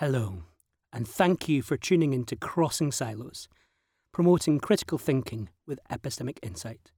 Hello, 0.00 0.44
and 0.92 1.08
thank 1.08 1.48
you 1.48 1.60
for 1.60 1.76
tuning 1.76 2.12
in 2.12 2.22
to 2.26 2.36
Crossing 2.36 2.92
Silos, 2.92 3.48
promoting 4.12 4.60
critical 4.60 4.96
thinking 4.96 5.48
with 5.66 5.80
epistemic 5.90 6.38
insight. 6.40 6.92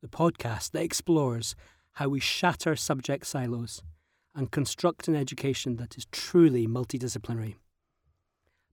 The 0.00 0.06
podcast 0.06 0.70
that 0.70 0.84
explores 0.84 1.56
how 1.94 2.10
we 2.10 2.20
shatter 2.20 2.76
subject 2.76 3.26
silos 3.26 3.82
and 4.32 4.52
construct 4.52 5.08
an 5.08 5.16
education 5.16 5.74
that 5.78 5.98
is 5.98 6.06
truly 6.12 6.68
multidisciplinary. 6.68 7.56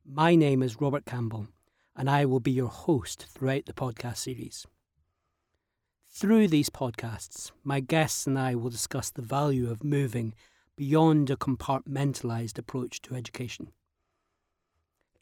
My 0.05 0.35
name 0.35 0.61
is 0.61 0.79
Robert 0.79 1.05
Campbell, 1.07 1.47
and 1.95 2.11
I 2.11 2.25
will 2.25 2.41
be 2.41 2.51
your 2.51 2.69
host 2.69 3.25
throughout 3.25 3.65
the 3.65 3.73
podcast 3.73 4.17
series. 4.17 4.67
Through 6.07 6.49
these 6.49 6.69
podcasts, 6.69 7.49
my 7.63 7.79
guests 7.79 8.27
and 8.27 8.37
I 8.37 8.53
will 8.53 8.69
discuss 8.69 9.09
the 9.09 9.23
value 9.23 9.71
of 9.71 9.83
moving 9.83 10.35
beyond 10.81 11.29
a 11.29 11.35
compartmentalised 11.35 12.57
approach 12.57 13.03
to 13.03 13.13
education. 13.13 13.67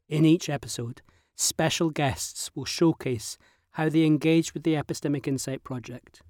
In 0.07 0.23
each 0.23 0.47
episode, 0.47 1.01
special 1.35 1.89
guests 1.89 2.49
will 2.55 2.63
showcase 2.63 3.37
how 3.71 3.89
they 3.89 4.05
engage 4.05 4.53
with 4.53 4.63
the 4.63 4.75
Epistemic 4.75 5.27
Insight 5.27 5.65
project, 5.65 6.21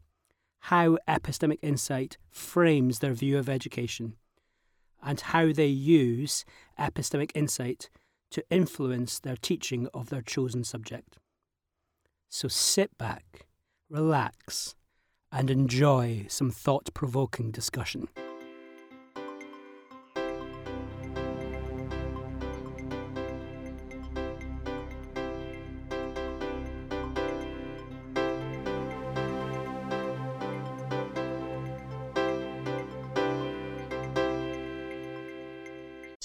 how 0.62 0.98
Epistemic 1.08 1.60
Insight 1.62 2.18
frames 2.32 2.98
their 2.98 3.14
view 3.14 3.38
of 3.38 3.48
education, 3.48 4.16
and 5.04 5.22
how 5.22 5.54
they 5.54 5.68
use 5.68 6.44
Epistemic 6.80 7.30
Insight 7.36 7.92
to 8.32 8.44
influence 8.50 9.20
their 9.20 9.38
teaching 9.38 9.88
of 9.94 10.10
their 10.10 10.24
chosen 10.24 10.64
subject. 10.64 11.20
So 12.30 12.48
sit 12.48 12.98
back, 12.98 13.46
relax, 13.92 14.74
and 15.32 15.52
enjoy 15.52 16.26
some 16.30 16.50
thought 16.50 16.92
provoking 16.96 17.52
discussion. 17.52 18.08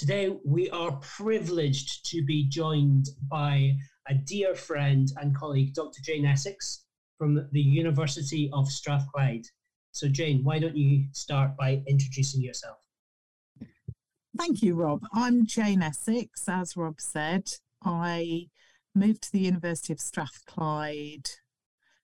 Today, 0.05 0.37
we 0.45 0.69
are 0.69 0.93
privileged 1.01 2.05
to 2.11 2.23
be 2.27 2.47
joined 2.47 3.09
by 3.31 3.75
a 4.07 4.15
dear 4.15 4.55
friend 4.55 5.11
and 5.17 5.35
colleague, 5.35 5.73
Dr. 5.73 6.03
Jane 6.03 6.27
Essex 6.27 6.85
from 7.17 7.49
the 7.53 7.61
University 7.63 8.51
of 8.53 8.71
Strathclyde. 8.71 9.47
So, 9.93 10.07
Jane, 10.09 10.45
why 10.45 10.59
don't 10.59 10.77
you 10.77 11.07
start 11.13 11.57
by 11.57 11.83
introducing 11.89 12.43
yourself? 12.43 12.77
Thank 14.37 14.63
you, 14.63 14.75
Rob. 14.75 15.01
I'm 15.15 15.47
Jane 15.47 15.81
Essex. 15.81 16.47
As 16.51 16.77
Rob 16.77 17.01
said, 17.01 17.53
I 17.83 18.49
moved 18.95 19.23
to 19.23 19.33
the 19.33 19.41
University 19.41 19.95
of 19.95 20.01
Strathclyde 20.01 21.31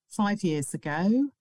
five 0.09 0.43
years 0.43 0.73
ago. 0.73 1.33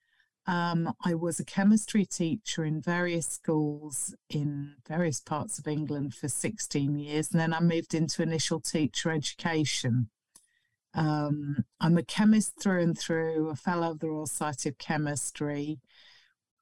Um, 0.50 0.96
I 1.06 1.14
was 1.14 1.40
a 1.40 1.46
chemistry 1.46 2.06
teacher 2.06 2.66
in 2.66 2.82
various 2.82 3.28
schools 3.28 4.16
in 4.32 4.78
various 4.88 5.22
parts 5.22 5.60
of 5.60 5.68
England 5.68 6.16
for 6.16 6.28
16 6.28 6.98
years, 6.98 7.32
and 7.32 7.40
then 7.40 7.54
I 7.54 7.60
moved 7.60 7.94
into 7.94 8.24
initial 8.24 8.60
teacher 8.60 9.12
education. 9.12 10.10
Um, 10.96 11.66
I'm 11.80 12.00
a 12.00 12.04
chemist 12.04 12.54
through 12.60 12.82
and 12.82 12.98
through, 12.98 13.50
a 13.50 13.56
fellow 13.56 13.92
of 13.92 14.00
the 14.00 14.10
Royal 14.10 14.26
Society 14.26 14.70
of 14.70 14.80
Chemistry. 14.80 15.82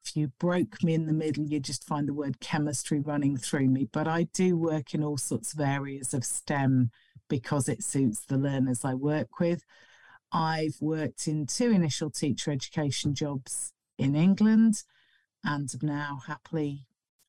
If 0.06 0.18
you 0.18 0.34
broke 0.38 0.84
me 0.84 0.94
in 0.94 1.06
the 1.06 1.14
middle, 1.14 1.46
you'd 1.46 1.64
just 1.64 1.88
find 1.88 2.10
the 2.10 2.14
word 2.14 2.42
chemistry 2.42 3.00
running 3.00 3.38
through 3.38 3.70
me. 3.70 3.88
But 3.90 4.06
I 4.06 4.24
do 4.34 4.58
work 4.58 4.94
in 4.94 5.02
all 5.02 5.18
sorts 5.18 5.54
of 5.54 5.62
areas 5.62 6.14
of 6.14 6.26
STEM 6.26 6.92
because 7.30 7.70
it 7.70 7.86
suits 7.86 8.26
the 8.26 8.38
learners 8.38 8.84
I 8.84 8.96
work 8.96 9.40
with. 9.40 9.64
I've 10.34 10.76
worked 10.82 11.26
in 11.26 11.46
two 11.46 11.72
initial 11.72 12.10
teacher 12.10 12.52
education 12.52 13.16
jobs 13.16 13.72
in 13.98 14.16
England 14.16 14.84
and 15.44 15.70
now 15.82 16.20
happily 16.28 16.86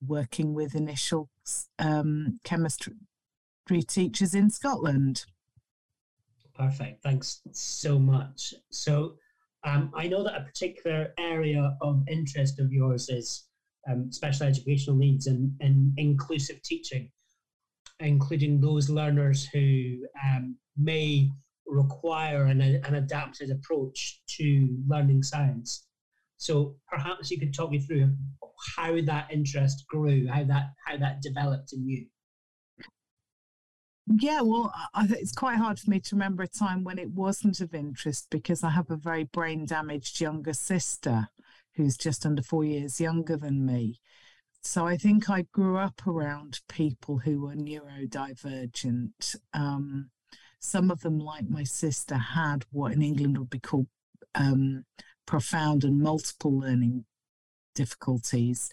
working 0.06 0.54
with 0.54 0.74
initial 0.74 1.28
um, 1.78 2.38
chemistry 2.44 2.94
teachers 3.86 4.34
in 4.34 4.50
Scotland. 4.50 5.24
Perfect. 6.54 7.02
Thanks 7.02 7.40
so 7.52 7.98
much. 7.98 8.54
So, 8.70 9.14
um, 9.64 9.92
I 9.94 10.06
know 10.06 10.22
that 10.22 10.36
a 10.36 10.44
particular 10.44 11.12
area 11.18 11.76
of 11.80 12.04
interest 12.08 12.60
of 12.60 12.72
yours 12.72 13.08
is 13.08 13.48
um, 13.90 14.10
special 14.12 14.46
educational 14.46 14.96
needs 14.96 15.26
and, 15.26 15.52
and 15.60 15.92
inclusive 15.96 16.62
teaching, 16.62 17.10
including 18.00 18.60
those 18.60 18.88
learners 18.88 19.48
who 19.52 20.06
um, 20.24 20.56
may 20.76 21.30
require 21.66 22.46
an, 22.46 22.60
an 22.60 22.94
adapted 22.94 23.50
approach 23.50 24.22
to 24.28 24.68
learning 24.86 25.22
science. 25.22 25.87
So 26.38 26.76
perhaps 26.88 27.30
you 27.30 27.38
could 27.38 27.52
talk 27.52 27.70
me 27.70 27.80
through 27.80 28.14
how 28.76 29.00
that 29.02 29.28
interest 29.30 29.84
grew, 29.88 30.26
how 30.28 30.44
that 30.44 30.70
how 30.86 30.96
that 30.96 31.20
developed 31.20 31.72
in 31.72 31.86
you. 31.86 32.06
Yeah, 34.06 34.40
well, 34.40 34.72
I 34.94 35.06
it's 35.10 35.32
quite 35.32 35.58
hard 35.58 35.78
for 35.78 35.90
me 35.90 36.00
to 36.00 36.14
remember 36.14 36.42
a 36.42 36.48
time 36.48 36.82
when 36.82 36.98
it 36.98 37.10
wasn't 37.10 37.60
of 37.60 37.74
interest 37.74 38.28
because 38.30 38.64
I 38.64 38.70
have 38.70 38.90
a 38.90 38.96
very 38.96 39.24
brain 39.24 39.66
damaged 39.66 40.20
younger 40.20 40.54
sister 40.54 41.28
who's 41.74 41.96
just 41.96 42.24
under 42.24 42.42
four 42.42 42.64
years 42.64 43.00
younger 43.00 43.36
than 43.36 43.66
me. 43.66 44.00
So 44.62 44.86
I 44.86 44.96
think 44.96 45.28
I 45.28 45.42
grew 45.52 45.76
up 45.76 46.06
around 46.06 46.60
people 46.68 47.18
who 47.18 47.42
were 47.42 47.54
neurodivergent. 47.54 49.36
Um, 49.54 50.10
some 50.58 50.90
of 50.90 51.00
them, 51.00 51.18
like 51.18 51.48
my 51.48 51.64
sister, 51.64 52.16
had 52.16 52.64
what 52.70 52.92
in 52.92 53.02
England 53.02 53.38
would 53.38 53.50
be 53.50 53.60
called 53.60 53.86
um, 54.34 54.84
profound 55.28 55.84
and 55.84 56.00
multiple 56.00 56.58
learning 56.58 57.04
difficulties. 57.74 58.70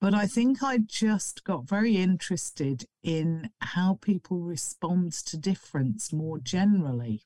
But 0.00 0.14
I 0.14 0.26
think 0.26 0.62
I 0.62 0.78
just 0.78 1.44
got 1.44 1.68
very 1.68 1.96
interested 1.96 2.86
in 3.02 3.50
how 3.60 3.98
people 4.00 4.38
respond 4.40 5.12
to 5.26 5.36
difference 5.36 6.14
more 6.14 6.38
generally. 6.38 7.24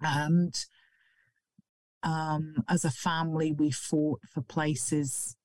And 0.00 0.54
um, 2.04 2.62
as 2.68 2.84
a 2.84 2.90
family, 2.90 3.52
we 3.52 3.72
fought 3.72 4.20
for 4.32 4.40
places 4.40 5.36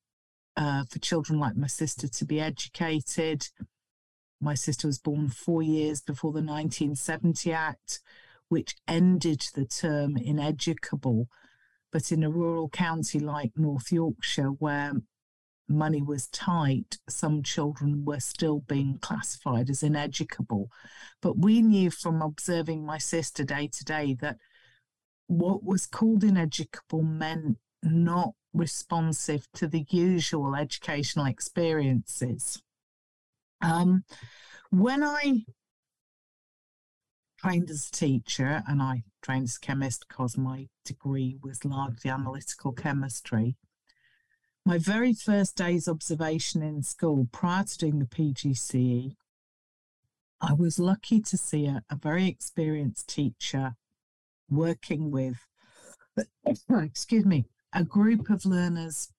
uh, 0.56 0.84
for 0.88 1.00
children 1.00 1.40
like 1.40 1.56
my 1.56 1.66
sister 1.66 2.06
to 2.06 2.24
be 2.24 2.40
educated. 2.40 3.48
My 4.40 4.54
sister 4.54 4.86
was 4.86 5.00
born 5.00 5.30
four 5.30 5.62
years 5.62 6.00
before 6.00 6.30
the 6.30 6.42
1970 6.42 7.52
Act, 7.52 8.00
which 8.48 8.76
ended 8.86 9.42
the 9.54 9.64
term 9.64 10.16
ineducable 10.16 11.28
but 11.92 12.12
in 12.12 12.22
a 12.22 12.30
rural 12.30 12.68
county 12.68 13.18
like 13.18 13.52
North 13.56 13.90
Yorkshire, 13.90 14.48
where 14.48 14.92
money 15.68 16.02
was 16.02 16.28
tight, 16.28 16.98
some 17.08 17.42
children 17.42 18.04
were 18.04 18.20
still 18.20 18.60
being 18.60 18.98
classified 19.00 19.68
as 19.70 19.82
ineducable. 19.82 20.70
But 21.20 21.38
we 21.38 21.62
knew 21.62 21.90
from 21.90 22.22
observing 22.22 22.84
my 22.84 22.98
sister 22.98 23.44
day 23.44 23.68
to 23.68 23.84
day 23.84 24.16
that 24.20 24.38
what 25.26 25.62
was 25.62 25.86
called 25.86 26.24
ineducable 26.24 27.02
meant 27.02 27.58
not 27.82 28.30
responsive 28.52 29.46
to 29.54 29.66
the 29.68 29.84
usual 29.90 30.56
educational 30.56 31.26
experiences. 31.26 32.62
Um, 33.60 34.04
when 34.70 35.02
I 35.02 35.44
trained 37.38 37.70
as 37.70 37.88
a 37.88 37.96
teacher 37.96 38.62
and 38.66 38.82
I 38.82 39.02
trained 39.28 39.44
as 39.44 39.58
chemist 39.58 40.06
because 40.08 40.38
my 40.38 40.68
degree 40.84 41.36
was 41.42 41.64
largely 41.64 42.10
analytical 42.10 42.72
chemistry. 42.72 43.56
My 44.64 44.78
very 44.78 45.12
first 45.12 45.56
day's 45.56 45.86
observation 45.86 46.62
in 46.62 46.82
school 46.82 47.28
prior 47.30 47.64
to 47.64 47.78
doing 47.78 47.98
the 47.98 48.06
PGCE, 48.06 49.16
I 50.40 50.52
was 50.54 50.78
lucky 50.78 51.20
to 51.20 51.36
see 51.36 51.66
a, 51.66 51.82
a 51.90 51.96
very 51.96 52.26
experienced 52.26 53.08
teacher 53.08 53.74
working 54.48 55.10
with, 55.10 55.36
excuse 56.70 57.26
me, 57.26 57.44
a 57.74 57.84
group 57.84 58.30
of 58.30 58.46
learners 58.46 59.12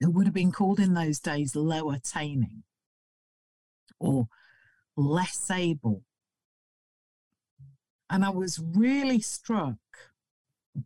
who 0.00 0.10
would 0.10 0.26
have 0.26 0.34
been 0.34 0.52
called 0.52 0.78
in 0.78 0.94
those 0.94 1.18
days 1.18 1.56
low 1.56 1.90
attaining 1.90 2.62
or 3.98 4.28
less 4.96 5.50
able 5.50 6.04
and 8.10 8.24
I 8.24 8.30
was 8.30 8.58
really 8.58 9.20
struck 9.20 9.76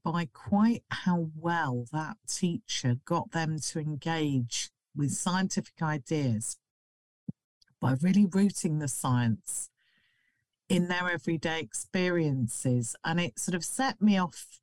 by 0.03 0.29
quite 0.33 0.85
how 0.91 1.29
well 1.37 1.87
that 1.93 2.17
teacher 2.29 2.97
got 3.05 3.33
them 3.33 3.59
to 3.61 3.79
engage 3.79 4.71
with 4.97 5.13
scientific 5.13 5.83
ideas 5.83 6.59
by 7.81 7.97
really 8.01 8.27
rooting 8.27 8.79
the 8.79 8.89
science 8.89 9.69
in 10.69 10.89
their 10.89 11.11
everyday 11.11 11.61
experiences. 11.61 12.97
And 13.05 13.21
it 13.21 13.39
sort 13.39 13.55
of 13.55 13.65
set 13.65 14.01
me 14.01 14.19
off 14.19 14.61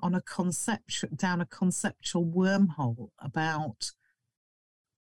on 0.00 0.14
a 0.14 0.20
conceptual 0.20 1.10
down 1.14 1.40
a 1.40 1.46
conceptual 1.46 2.24
wormhole 2.24 3.10
about 3.18 3.92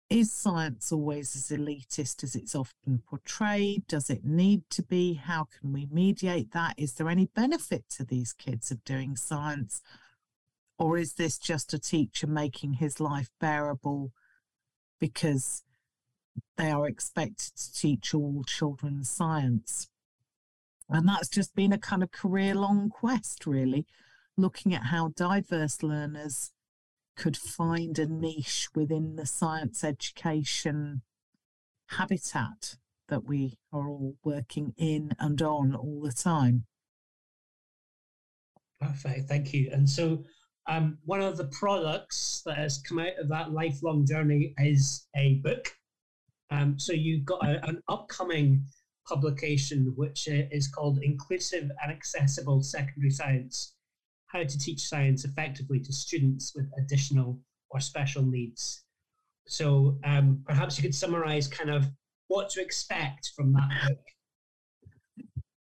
is 0.09 0.33
science 0.33 0.93
always 0.93 1.35
as 1.35 1.57
elitist 1.57 2.23
as 2.23 2.37
it's 2.37 2.55
often 2.55 3.03
portrayed? 3.09 3.87
Does 3.89 4.09
it 4.09 4.25
need 4.25 4.63
to 4.71 4.83
be? 4.83 5.15
How 5.15 5.45
can 5.45 5.73
we 5.73 5.89
mediate 5.91 6.53
that? 6.53 6.75
Is 6.77 6.95
there 6.95 7.09
any 7.09 7.27
benefit 7.27 7.85
to 7.91 8.05
these 8.05 8.33
kids 8.33 8.71
of 8.71 8.85
doing 8.85 9.17
science? 9.17 9.83
Or 10.79 10.97
is 10.97 11.15
this 11.15 11.39
just 11.39 11.75
a 11.75 11.79
teacher 11.79 12.27
making 12.27 12.75
his 12.75 13.01
life 13.01 13.31
bearable 13.41 14.13
because 15.01 15.65
they 16.57 16.71
are 16.71 16.87
expected 16.87 17.57
to 17.57 17.73
teach 17.73 18.15
all 18.15 18.45
children 18.47 19.03
science? 19.03 19.89
And 20.89 21.09
that's 21.09 21.29
just 21.29 21.55
been 21.57 21.73
a 21.73 21.79
kind 21.79 22.03
of 22.05 22.13
career 22.13 22.55
long 22.55 22.91
quest, 22.91 23.45
really, 23.45 23.87
looking 24.37 24.73
at 24.73 24.85
how 24.85 25.09
diverse 25.17 25.83
learners 25.83 26.53
could 27.17 27.37
find 27.37 27.99
a 27.99 28.07
niche 28.07 28.69
within 28.75 29.17
the 29.17 29.27
science 29.27 29.83
education 29.83 31.03
habitat 31.91 32.77
that 33.09 33.25
we 33.25 33.59
are 33.73 33.89
all 33.89 34.17
working 34.25 34.75
in 34.77 35.13
and 35.19 35.41
on 35.41 35.75
all 35.75 36.01
the 36.03 36.13
time. 36.13 36.65
Perfect, 38.81 39.29
thank 39.29 39.55
you. 39.55 39.71
And 39.73 39.89
so, 39.89 40.23
um, 40.69 40.99
one 41.05 41.23
of 41.23 41.37
the 41.37 41.47
products 41.47 42.43
that 42.45 42.57
has 42.59 42.79
come 42.79 42.99
out 42.99 43.19
of 43.21 43.29
that 43.29 43.53
lifelong 43.53 44.05
journey 44.05 44.53
is 44.59 45.07
a 45.17 45.35
book. 45.37 45.73
Um, 46.51 46.79
so, 46.79 46.93
you've 46.93 47.25
got 47.25 47.47
a, 47.47 47.65
an 47.67 47.81
upcoming 47.89 48.65
publication 49.09 49.93
which 49.97 50.27
is 50.29 50.69
called 50.69 50.99
Inclusive 51.03 51.71
and 51.83 51.93
Accessible 51.93 52.63
Secondary 52.63 53.11
Science 53.11 53.76
how 54.37 54.45
to 54.45 54.59
teach 54.59 54.89
science 54.89 55.25
effectively 55.25 55.81
to 55.81 55.93
students 55.93 56.53
with 56.55 56.71
additional 56.79 57.41
or 57.71 57.81
special 57.81 58.23
needs. 58.23 58.85
So 59.47 59.99
um, 60.05 60.43
perhaps 60.47 60.77
you 60.77 60.83
could 60.83 60.95
summarize 60.95 61.49
kind 61.49 61.71
of 61.71 61.87
what 62.29 62.51
to 62.51 62.61
expect 62.61 63.33
from 63.37 63.53
that 63.55 63.69
book. 63.87 63.99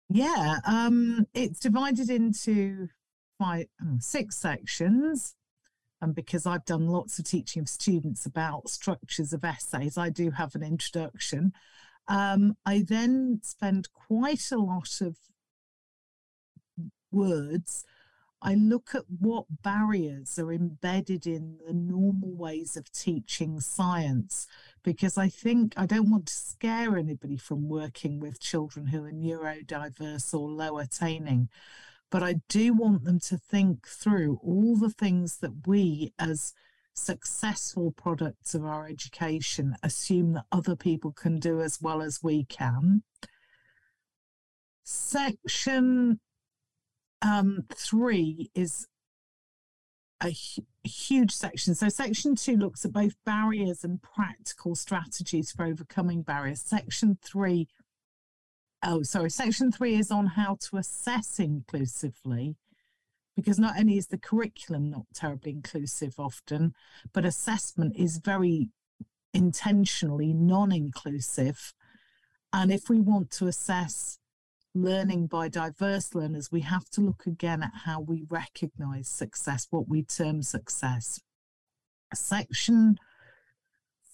Yeah, 0.08 0.58
um, 0.66 1.26
it's 1.32 1.58
divided 1.58 2.10
into 2.10 2.88
five, 3.38 3.66
oh, 3.82 3.96
six 3.98 4.36
sections. 4.36 5.34
And 6.02 6.14
because 6.14 6.46
I've 6.46 6.64
done 6.64 6.88
lots 6.88 7.18
of 7.18 7.24
teaching 7.24 7.62
of 7.62 7.68
students 7.68 8.26
about 8.26 8.68
structures 8.68 9.32
of 9.32 9.44
essays, 9.44 9.96
I 9.96 10.10
do 10.10 10.32
have 10.32 10.54
an 10.54 10.62
introduction. 10.62 11.52
Um, 12.08 12.56
I 12.66 12.84
then 12.86 13.40
spend 13.42 13.88
quite 13.92 14.50
a 14.50 14.58
lot 14.58 15.00
of 15.00 15.16
words 17.12 17.84
I 18.44 18.54
look 18.54 18.90
at 18.94 19.04
what 19.20 19.62
barriers 19.62 20.36
are 20.36 20.52
embedded 20.52 21.28
in 21.28 21.58
the 21.64 21.72
normal 21.72 22.34
ways 22.34 22.76
of 22.76 22.90
teaching 22.90 23.60
science 23.60 24.48
because 24.82 25.16
I 25.16 25.28
think 25.28 25.74
I 25.76 25.86
don't 25.86 26.10
want 26.10 26.26
to 26.26 26.34
scare 26.34 26.98
anybody 26.98 27.36
from 27.36 27.68
working 27.68 28.18
with 28.18 28.40
children 28.40 28.88
who 28.88 29.04
are 29.04 29.12
neurodiverse 29.12 30.34
or 30.34 30.50
low 30.50 30.78
attaining. 30.78 31.50
But 32.10 32.24
I 32.24 32.40
do 32.48 32.74
want 32.74 33.04
them 33.04 33.20
to 33.20 33.38
think 33.38 33.86
through 33.86 34.40
all 34.42 34.76
the 34.76 34.90
things 34.90 35.38
that 35.38 35.68
we, 35.68 36.12
as 36.18 36.52
successful 36.94 37.92
products 37.92 38.54
of 38.54 38.64
our 38.64 38.88
education, 38.88 39.76
assume 39.84 40.32
that 40.32 40.46
other 40.50 40.74
people 40.74 41.12
can 41.12 41.38
do 41.38 41.60
as 41.60 41.80
well 41.80 42.02
as 42.02 42.24
we 42.24 42.44
can. 42.44 43.04
Section 44.82 46.18
um, 47.22 47.64
three 47.74 48.50
is 48.54 48.86
a 50.22 50.30
hu- 50.30 50.66
huge 50.84 51.32
section. 51.32 51.74
So, 51.74 51.88
section 51.88 52.34
two 52.34 52.56
looks 52.56 52.84
at 52.84 52.92
both 52.92 53.14
barriers 53.24 53.84
and 53.84 54.02
practical 54.02 54.74
strategies 54.74 55.50
for 55.52 55.64
overcoming 55.64 56.22
barriers. 56.22 56.62
Section 56.62 57.18
three, 57.22 57.68
oh, 58.82 59.02
sorry, 59.02 59.30
section 59.30 59.72
three 59.72 59.94
is 59.94 60.10
on 60.10 60.26
how 60.26 60.58
to 60.70 60.76
assess 60.76 61.38
inclusively, 61.38 62.56
because 63.36 63.58
not 63.58 63.78
only 63.78 63.96
is 63.96 64.08
the 64.08 64.18
curriculum 64.18 64.90
not 64.90 65.06
terribly 65.14 65.52
inclusive 65.52 66.14
often, 66.18 66.74
but 67.12 67.24
assessment 67.24 67.94
is 67.96 68.18
very 68.18 68.68
intentionally 69.32 70.32
non 70.34 70.72
inclusive. 70.72 71.72
And 72.52 72.70
if 72.70 72.90
we 72.90 73.00
want 73.00 73.30
to 73.32 73.46
assess 73.46 74.18
learning 74.74 75.26
by 75.26 75.48
diverse 75.48 76.14
learners, 76.14 76.50
we 76.50 76.60
have 76.60 76.88
to 76.90 77.00
look 77.00 77.26
again 77.26 77.62
at 77.62 77.72
how 77.84 78.00
we 78.00 78.24
recognize 78.28 79.08
success, 79.08 79.66
what 79.70 79.88
we 79.88 80.02
term 80.02 80.42
success. 80.42 81.20
Section 82.14 82.96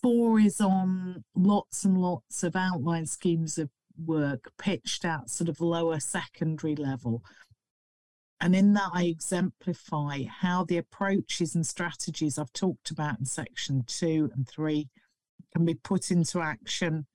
four 0.01 0.39
is 0.39 0.61
on 0.61 1.25
lots 1.35 1.85
and 1.85 1.99
lots 1.99 2.43
of 2.43 2.55
outline 2.55 3.07
schemes 3.07 3.59
of 3.59 3.71
work 4.05 4.53
pitched 4.59 5.05
at 5.05 5.29
sort 5.29 5.49
of 5.49 5.61
lower 5.61 5.99
secondary 6.01 6.77
level. 6.77 7.23
And 8.41 8.55
in 8.55 8.73
that, 8.75 8.91
I 8.95 9.05
exemplify 9.05 10.23
how 10.25 10.65
the 10.65 10.79
approaches 10.79 11.57
and 11.57 11.67
strategies 11.67 12.39
I've 12.39 12.53
talked 12.53 12.91
about 12.91 13.19
in 13.19 13.25
section 13.25 13.83
two 13.87 14.31
and 14.35 14.49
three 14.49 14.89
can 15.53 15.65
be 15.65 15.75
put 15.75 16.13
into 16.13 16.41
action 16.41 17.07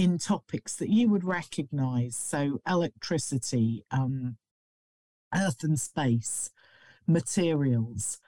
in 0.00 0.16
topics 0.16 0.76
that 0.76 0.88
you 0.88 1.10
would 1.10 1.24
recognize. 1.24 2.16
So, 2.16 2.62
electricity, 2.66 3.84
um, 3.90 4.38
earth 5.34 5.62
and 5.62 5.78
space, 5.78 6.50
materials, 7.06 8.18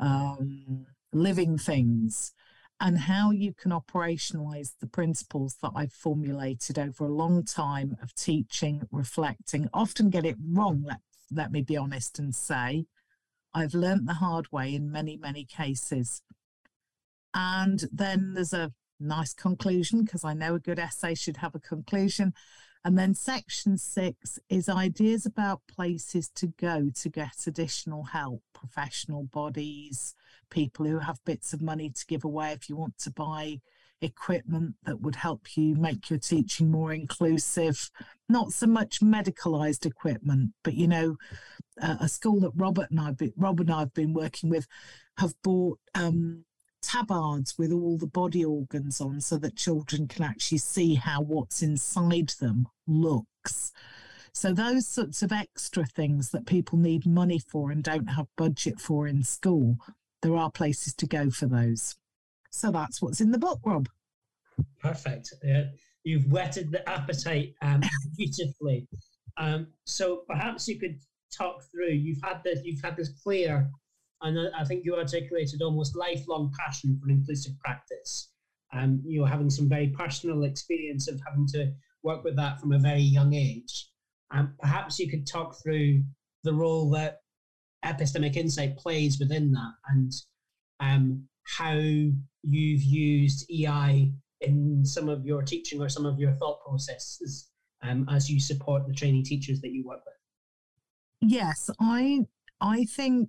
um, 0.00 0.86
living 1.12 1.56
things, 1.56 2.32
and 2.80 2.98
how 2.98 3.30
you 3.30 3.54
can 3.54 3.70
operationalize 3.70 4.72
the 4.80 4.88
principles 4.88 5.56
that 5.62 5.70
I've 5.76 5.92
formulated 5.92 6.80
over 6.80 7.04
a 7.04 7.14
long 7.14 7.44
time 7.44 7.96
of 8.02 8.12
teaching, 8.16 8.82
reflecting, 8.90 9.68
often 9.72 10.10
get 10.10 10.26
it 10.26 10.36
wrong, 10.44 10.82
let, 10.84 10.98
let 11.30 11.52
me 11.52 11.62
be 11.62 11.76
honest 11.76 12.18
and 12.18 12.34
say. 12.34 12.86
I've 13.54 13.72
learnt 13.72 14.06
the 14.06 14.14
hard 14.14 14.50
way 14.50 14.74
in 14.74 14.90
many, 14.90 15.16
many 15.16 15.44
cases. 15.44 16.22
And 17.32 17.84
then 17.92 18.34
there's 18.34 18.52
a 18.52 18.72
nice 19.00 19.34
conclusion 19.34 20.04
because 20.04 20.24
I 20.24 20.34
know 20.34 20.54
a 20.54 20.60
good 20.60 20.78
essay 20.78 21.14
should 21.14 21.38
have 21.38 21.54
a 21.54 21.60
conclusion. 21.60 22.34
And 22.84 22.98
then 22.98 23.14
section 23.14 23.78
six 23.78 24.38
is 24.50 24.68
ideas 24.68 25.24
about 25.24 25.62
places 25.66 26.28
to 26.36 26.48
go 26.48 26.90
to 26.94 27.08
get 27.08 27.46
additional 27.46 28.04
help, 28.04 28.42
professional 28.52 29.24
bodies, 29.24 30.14
people 30.50 30.84
who 30.84 30.98
have 30.98 31.24
bits 31.24 31.54
of 31.54 31.62
money 31.62 31.90
to 31.90 32.06
give 32.06 32.24
away 32.24 32.52
if 32.52 32.68
you 32.68 32.76
want 32.76 32.98
to 32.98 33.10
buy 33.10 33.60
equipment 34.02 34.74
that 34.84 35.00
would 35.00 35.16
help 35.16 35.56
you 35.56 35.74
make 35.76 36.10
your 36.10 36.18
teaching 36.18 36.70
more 36.70 36.92
inclusive. 36.92 37.90
Not 38.28 38.52
so 38.52 38.66
much 38.66 39.00
medicalized 39.00 39.86
equipment, 39.86 40.50
but 40.62 40.74
you 40.74 40.86
know, 40.86 41.16
a 41.78 42.08
school 42.08 42.40
that 42.40 42.52
Robert 42.54 42.90
and 42.90 43.00
I've 43.00 43.16
been, 43.16 43.32
Robert 43.36 43.66
and 43.66 43.74
I've 43.74 43.94
been 43.94 44.12
working 44.12 44.50
with 44.50 44.66
have 45.16 45.34
bought 45.42 45.78
um, 45.94 46.44
tabards 46.86 47.58
with 47.58 47.72
all 47.72 47.96
the 47.96 48.06
body 48.06 48.44
organs 48.44 49.00
on 49.00 49.20
so 49.20 49.38
that 49.38 49.56
children 49.56 50.06
can 50.06 50.24
actually 50.24 50.58
see 50.58 50.94
how 50.94 51.20
what's 51.20 51.62
inside 51.62 52.30
them 52.40 52.68
looks. 52.86 53.72
So, 54.32 54.52
those 54.52 54.86
sorts 54.88 55.22
of 55.22 55.30
extra 55.30 55.84
things 55.84 56.30
that 56.30 56.46
people 56.46 56.76
need 56.76 57.06
money 57.06 57.38
for 57.38 57.70
and 57.70 57.84
don't 57.84 58.08
have 58.08 58.26
budget 58.36 58.80
for 58.80 59.06
in 59.06 59.22
school, 59.22 59.76
there 60.22 60.36
are 60.36 60.50
places 60.50 60.92
to 60.94 61.06
go 61.06 61.30
for 61.30 61.46
those. 61.46 61.94
So, 62.50 62.72
that's 62.72 63.00
what's 63.00 63.20
in 63.20 63.30
the 63.30 63.38
book, 63.38 63.60
Rob. 63.64 63.88
Perfect. 64.80 65.34
Uh, 65.48 65.62
you've 66.02 66.30
whetted 66.32 66.72
the 66.72 66.88
appetite 66.88 67.54
um, 67.62 67.82
beautifully. 68.16 68.88
Um, 69.36 69.68
so, 69.84 70.22
perhaps 70.28 70.66
you 70.66 70.80
could 70.80 70.98
talk 71.32 71.62
through. 71.70 71.92
You've 71.92 72.22
had 72.22 72.42
this. 72.42 72.60
You've 72.64 72.82
had 72.82 72.96
this 72.96 73.10
clear 73.22 73.70
and 74.24 74.50
I 74.58 74.64
think 74.64 74.84
you 74.84 74.96
articulated 74.96 75.60
almost 75.60 75.94
lifelong 75.94 76.52
passion 76.58 76.98
for 77.00 77.10
inclusive 77.10 77.52
practice. 77.60 78.30
Um, 78.72 79.02
you 79.06 79.20
know, 79.20 79.26
having 79.26 79.50
some 79.50 79.68
very 79.68 79.88
personal 79.88 80.44
experience 80.44 81.08
of 81.08 81.20
having 81.26 81.46
to 81.48 81.72
work 82.02 82.24
with 82.24 82.34
that 82.36 82.58
from 82.58 82.72
a 82.72 82.78
very 82.78 83.02
young 83.02 83.34
age. 83.34 83.90
Um, 84.30 84.54
perhaps 84.58 84.98
you 84.98 85.08
could 85.08 85.26
talk 85.26 85.62
through 85.62 86.02
the 86.42 86.54
role 86.54 86.90
that 86.90 87.18
epistemic 87.84 88.36
insight 88.36 88.76
plays 88.78 89.18
within 89.18 89.52
that 89.52 89.72
and 89.88 90.12
um, 90.80 91.28
how 91.44 91.74
you've 91.74 92.82
used 92.82 93.48
EI 93.50 94.10
in 94.40 94.84
some 94.84 95.08
of 95.08 95.26
your 95.26 95.42
teaching 95.42 95.80
or 95.80 95.88
some 95.88 96.06
of 96.06 96.18
your 96.18 96.32
thought 96.32 96.64
processes 96.64 97.50
um, 97.82 98.08
as 98.10 98.30
you 98.30 98.40
support 98.40 98.86
the 98.86 98.94
training 98.94 99.22
teachers 99.22 99.60
that 99.60 99.70
you 99.70 99.84
work 99.86 100.00
with. 100.04 100.14
Yes, 101.30 101.70
I 101.78 102.26
I 102.60 102.84
think 102.84 103.28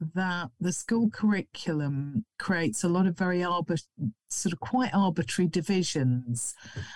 that 0.00 0.50
the 0.58 0.72
school 0.72 1.10
curriculum 1.10 2.24
creates 2.38 2.82
a 2.82 2.88
lot 2.88 3.06
of 3.06 3.18
very 3.18 3.40
arbit- 3.40 3.86
sort 4.28 4.52
of 4.52 4.60
quite 4.60 4.94
arbitrary 4.94 5.48
divisions. 5.48 6.54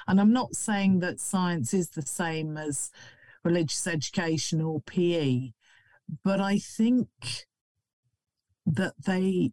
And 0.09 0.21
I'm 0.21 0.33
not 0.33 0.55
saying 0.55 1.01
that 1.01 1.21
science 1.21 1.75
is 1.75 1.91
the 1.91 2.03
same 2.03 2.57
as 2.57 2.91
religious 3.43 3.87
education 3.87 4.63
or 4.63 4.81
PE, 4.81 5.53
but 6.25 6.41
I 6.41 6.59
think 6.59 7.09
that 8.67 8.95
they 9.05 9.53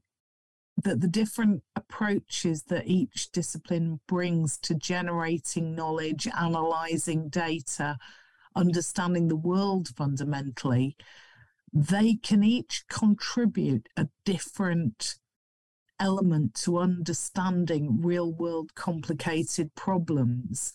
that 0.84 1.02
the 1.02 1.08
different 1.08 1.62
approaches 1.76 2.64
that 2.64 2.88
each 2.88 3.30
discipline 3.32 4.00
brings 4.08 4.58
to 4.58 4.74
generating 4.74 5.76
knowledge, 5.76 6.28
analyzing 6.40 7.30
data, 7.30 7.98
understanding 8.56 9.28
the 9.28 9.36
world 9.36 9.90
fundamentally, 9.96 10.96
they 11.74 12.16
can 12.16 12.44
each 12.44 12.84
contribute 12.90 13.88
a 13.96 14.08
different 14.26 15.16
element 16.00 16.56
to 16.56 16.80
understanding 16.80 18.02
real 18.02 18.34
world 18.34 18.74
complicated 18.76 19.74
problems. 19.76 20.74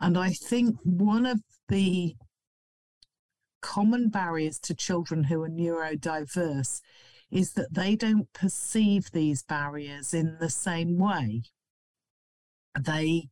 And 0.00 0.16
I 0.16 0.30
think 0.30 0.76
one 0.84 1.26
of 1.26 1.40
the 1.68 2.14
common 3.60 4.08
barriers 4.08 4.58
to 4.60 4.74
children 4.74 5.24
who 5.24 5.42
are 5.42 5.48
neurodiverse 5.50 6.80
is 7.30 7.52
that 7.52 7.74
they 7.74 7.94
don't 7.94 8.32
perceive 8.32 9.10
these 9.10 9.42
barriers 9.42 10.14
in 10.14 10.38
the 10.40 10.48
same 10.48 10.98
way. 10.98 11.42
They 12.80 13.28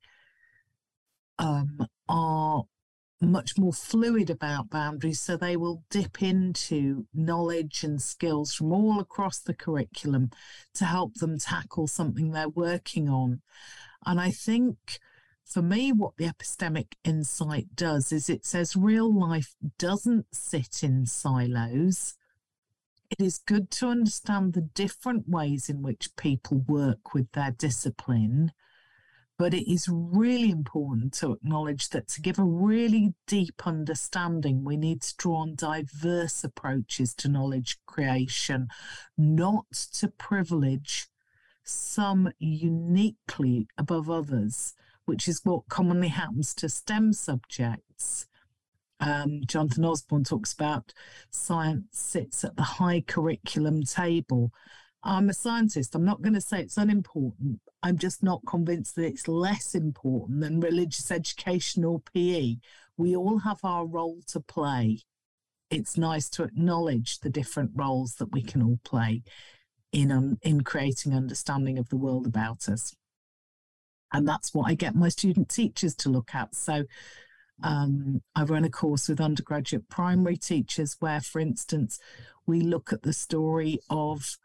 um, 1.38 1.86
are 2.08 2.64
much 3.20 3.58
more 3.58 3.72
fluid 3.72 4.30
about 4.30 4.70
boundaries, 4.70 5.20
so 5.20 5.37
they 5.37 5.56
will 5.56 5.82
dip 5.90 6.22
into 6.22 7.06
knowledge 7.12 7.82
and 7.82 8.00
skills 8.00 8.54
from 8.54 8.72
all 8.72 9.00
across 9.00 9.40
the 9.40 9.54
curriculum 9.54 10.30
to 10.75 10.84
help 10.84 11.14
them 11.14 11.38
tackle 11.38 11.87
something 11.87 12.30
they're 12.30 12.48
working 12.48 13.08
on. 13.08 13.40
And 14.06 14.20
I 14.20 14.30
think 14.30 15.00
for 15.44 15.62
me, 15.62 15.92
what 15.92 16.16
the 16.16 16.26
epistemic 16.26 16.92
insight 17.04 17.75
does 17.75 18.12
is 18.12 18.28
it 18.28 18.44
says 18.44 18.76
real 18.76 19.12
life 19.12 19.54
doesn't 19.78 20.26
sit 20.32 20.82
in 20.82 21.06
silos. 21.06 22.14
It 23.10 23.25
is 23.25 23.38
good 23.38 23.70
to 23.72 23.88
understand 23.88 24.52
the 24.52 24.60
different 24.60 25.28
ways 25.28 25.70
in 25.70 25.80
which 25.80 26.14
people 26.16 26.58
work 26.68 27.14
with 27.14 27.32
their 27.32 27.50
discipline, 27.50 28.52
but 29.38 29.54
it 29.54 29.71
is 29.71 29.88
really 29.88 30.50
important 30.50 31.12
to 31.14 31.33
acknowledge 31.33 31.90
that 31.90 32.09
to 32.09 32.21
give 32.21 32.38
a 32.38 32.45
really 32.45 33.14
deep 33.26 33.66
understanding, 33.66 34.64
we 34.64 34.76
need 34.76 35.00
to 35.02 35.16
draw 35.16 35.38
on 35.38 35.54
diverse 35.54 36.42
approaches 36.45 37.14
to 37.14 37.28
knowledge 37.28 37.78
creation, 37.87 38.68
not 39.16 39.66
to 39.92 40.09
privilege 40.09 41.07
some 41.64 42.30
uniquely 42.38 43.68
above 43.78 44.11
others 44.11 44.75
which 45.09 45.26
is 45.26 45.40
what 45.42 45.66
commonly 45.71 46.09
happens 46.09 46.54
to 46.54 46.68
STEM 46.68 47.14
subjects. 47.14 48.26
Um, 49.00 49.40
Jonathan 49.47 49.87
Osborne 49.87 50.23
talks 50.23 50.52
about 50.52 50.92
science 51.30 51.87
sits 51.92 52.45
at 52.45 52.57
the 52.57 52.62
high 52.62 53.00
curriculum 53.00 53.85
table. 53.85 54.52
I'm 55.02 55.28
a 55.28 55.35
scientist. 55.35 55.95
I'm 55.95 56.05
not 56.05 56.23
going 56.23 56.35
to 56.35 56.40
say 56.40 56.61
it's 56.61 56.76
unimportant. 56.76 57.61
I'm 57.83 57.99
just 57.99 58.23
not 58.23 58.43
convinced 58.47 58.97
that 58.97 59.07
it's 59.07 59.28
less 59.28 59.75
important 59.75 60.40
than 60.40 60.61
religious 60.61 61.11
education 61.11 61.85
or 61.85 62.00
PE. 62.00 62.57
We 62.97 63.14
all 63.14 63.38
have 63.38 63.61
our 63.62 63.87
role 63.87 64.19
to 64.28 64.40
play. 64.40 65.00
It's 65.71 65.97
nice 65.97 66.28
to 66.31 66.43
acknowledge 66.43 67.21
the 67.21 67.31
different 67.31 67.71
roles 67.75 68.14
that 68.14 68.33
we 68.33 68.43
can 68.43 68.62
all 68.62 68.81
play 68.85 69.23
in 69.93 70.11
um, 70.11 70.38
in 70.43 70.62
creating 70.62 71.14
understanding 71.14 71.78
of 71.78 71.88
the 71.88 71.97
world 71.97 72.26
about 72.26 72.69
us 72.69 72.95
and 74.12 74.26
that's 74.26 74.55
what 74.55 74.71
I 74.71 74.75
get 74.75 74.95
my 74.95 75.09
student 75.09 75.49
teachers 75.49 75.95
to 75.97 76.09
look 76.09 76.35
at. 76.35 76.55
So 76.55 76.85
um, 77.62 78.23
I 78.35 78.45
run 78.45 78.64
a 78.64 78.71
course 78.71 79.09
with 79.09 79.21
undergraduate 79.21 79.88
primary 79.88 80.37
teachers 80.37 80.97
where, 81.00 81.21
for 81.21 81.40
instance, 81.40 81.99
we 82.47 82.61
look 82.61 82.93
at 82.93 83.02
the 83.02 83.12
story 83.12 83.78
of 83.90 84.37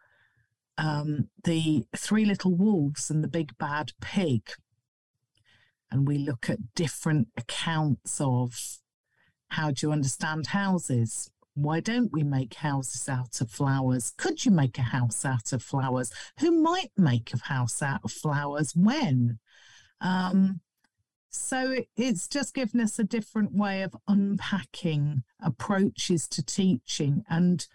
um, 0.77 1.29
the 1.43 1.85
three 1.95 2.25
little 2.25 2.53
wolves 2.53 3.09
and 3.09 3.23
the 3.23 3.27
big 3.27 3.57
bad 3.57 3.91
pig. 4.01 4.49
And 5.91 6.07
we 6.07 6.17
look 6.17 6.49
at 6.49 6.73
different 6.75 7.27
accounts 7.37 8.19
of 8.19 8.79
how 9.49 9.69
do 9.69 9.85
you 9.85 9.93
understand 9.93 10.47
houses? 10.47 11.29
Why 11.53 11.79
don't 11.79 12.11
we 12.11 12.23
make 12.23 12.55
houses 12.55 13.07
out 13.07 13.39
of 13.39 13.51
flowers? 13.51 14.13
Could 14.17 14.43
you 14.43 14.51
make 14.51 14.79
a 14.79 14.83
house 14.83 15.23
out 15.23 15.53
of 15.53 15.61
flowers? 15.61 16.11
Who 16.39 16.51
might 16.51 16.91
make 16.97 17.31
a 17.31 17.37
house 17.37 17.83
out 17.83 18.01
of 18.03 18.11
flowers? 18.11 18.73
When? 18.75 19.37
Um, 20.01 20.61
so 21.29 21.75
it's 21.95 22.27
just 22.27 22.55
given 22.55 22.79
us 22.79 22.97
a 22.97 23.03
different 23.03 23.53
way 23.53 23.83
of 23.83 23.95
unpacking 24.07 25.23
approaches 25.39 26.27
to 26.29 26.43
teaching. 26.43 27.23
And 27.29 27.65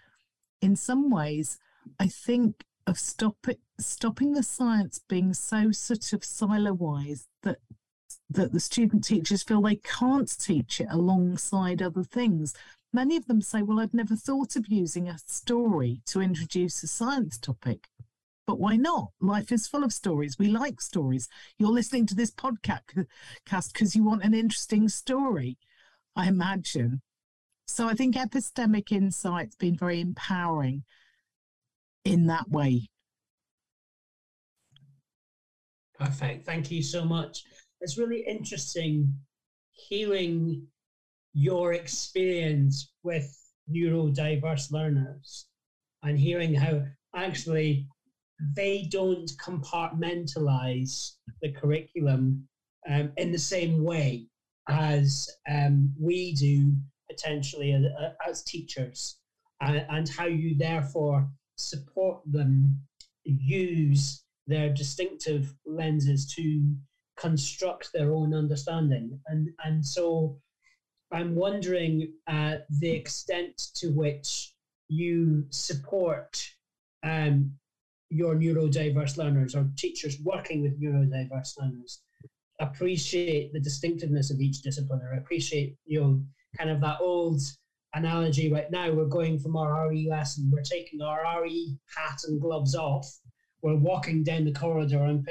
in 0.61 0.75
some 0.75 1.09
ways, 1.09 1.57
I 1.97 2.07
think 2.07 2.65
of 2.89 2.99
stop 2.99 3.37
it, 3.47 3.59
stopping 3.79 4.33
the 4.33 4.43
science 4.43 4.99
being 5.07 5.33
so 5.33 5.71
sort 5.71 6.13
of 6.13 6.23
silo-wise 6.23 7.27
that 7.43 7.59
that 8.29 8.51
the 8.51 8.59
student 8.59 9.03
teachers 9.03 9.43
feel 9.43 9.61
they 9.61 9.75
can't 9.77 10.39
teach 10.39 10.79
it 10.79 10.87
alongside 10.91 11.81
other 11.81 12.03
things. 12.03 12.53
Many 12.93 13.15
of 13.15 13.25
them 13.25 13.41
say, 13.41 13.61
Well, 13.61 13.79
I've 13.79 13.93
never 13.93 14.15
thought 14.15 14.55
of 14.55 14.67
using 14.67 15.07
a 15.07 15.17
story 15.17 16.01
to 16.07 16.21
introduce 16.21 16.83
a 16.83 16.87
science 16.87 17.37
topic. 17.37 17.87
But 18.45 18.59
why 18.59 18.77
not? 18.77 19.11
Life 19.21 19.51
is 19.51 19.67
full 19.67 19.83
of 19.83 19.93
stories. 19.93 20.39
We 20.39 20.47
like 20.47 20.81
stories. 20.81 21.27
You're 21.59 21.71
listening 21.71 22.07
to 22.07 22.15
this 22.15 22.31
podcast 22.31 23.05
because 23.45 23.95
you 23.95 24.03
want 24.03 24.23
an 24.23 24.33
interesting 24.33 24.89
story, 24.89 25.57
I 26.15 26.27
imagine. 26.27 27.01
So 27.67 27.87
I 27.87 27.93
think 27.93 28.15
epistemic 28.15 28.91
insight's 28.91 29.55
been 29.55 29.77
very 29.77 30.01
empowering 30.01 30.83
in 32.09 32.25
that 32.27 32.49
way. 32.49 32.87
Perfect. 35.97 36.45
Thank 36.45 36.71
you 36.71 36.81
so 36.81 37.05
much. 37.05 37.43
It's 37.81 37.97
really 37.97 38.23
interesting 38.27 39.13
hearing 39.71 40.65
your 41.33 41.73
experience 41.73 42.93
with 43.03 43.29
neurodiverse 43.71 44.71
learners 44.71 45.45
and 46.03 46.17
hearing 46.17 46.53
how 46.53 46.81
actually 47.15 47.87
they 48.55 48.87
don't 48.89 49.29
compartmentalize 49.43 51.11
the 51.41 51.51
curriculum 51.51 52.47
um, 52.89 53.11
in 53.17 53.31
the 53.31 53.37
same 53.37 53.83
way 53.83 54.25
as 54.69 55.29
um, 55.49 55.93
we 55.99 56.33
do 56.33 56.73
potentially 57.09 57.73
as, 57.73 57.83
as 58.27 58.43
teachers, 58.43 59.17
uh, 59.61 59.79
and 59.89 60.07
how 60.07 60.25
you 60.25 60.55
therefore 60.57 61.27
support 61.59 62.21
them 62.25 62.79
use 63.23 64.23
their 64.47 64.69
distinctive 64.69 65.53
lenses 65.65 66.33
to 66.35 66.63
construct 67.17 67.91
their 67.93 68.11
own 68.11 68.33
understanding. 68.33 69.19
And, 69.27 69.49
and 69.63 69.85
so 69.85 70.37
I'm 71.11 71.35
wondering 71.35 72.13
uh, 72.27 72.57
the 72.79 72.91
extent 72.91 73.57
to 73.75 73.89
which 73.89 74.53
you 74.87 75.45
support 75.49 76.43
um, 77.03 77.51
your 78.09 78.35
neurodiverse 78.35 79.17
learners 79.17 79.55
or 79.55 79.69
teachers 79.77 80.17
working 80.23 80.61
with 80.61 80.81
neurodiverse 80.81 81.59
learners 81.59 82.01
appreciate 82.59 83.53
the 83.53 83.59
distinctiveness 83.59 84.31
of 84.31 84.41
each 84.41 84.61
discipline 84.61 85.01
or 85.01 85.13
appreciate 85.13 85.77
you 85.85 86.01
know 86.01 86.21
kind 86.57 86.69
of 86.69 86.81
that 86.81 86.97
old 86.99 87.39
analogy 87.95 88.51
right 88.51 88.71
now 88.71 88.91
we're 88.91 89.05
going 89.05 89.39
from 89.39 89.55
our 89.55 89.89
re 89.89 90.07
lesson 90.09 90.49
we're 90.53 90.61
taking 90.61 91.01
our 91.01 91.41
re 91.41 91.75
hat 91.95 92.19
and 92.27 92.39
gloves 92.39 92.75
off 92.75 93.07
we're 93.61 93.75
walking 93.75 94.23
down 94.23 94.45
the 94.45 94.51
corridor 94.51 95.03
and 95.05 95.27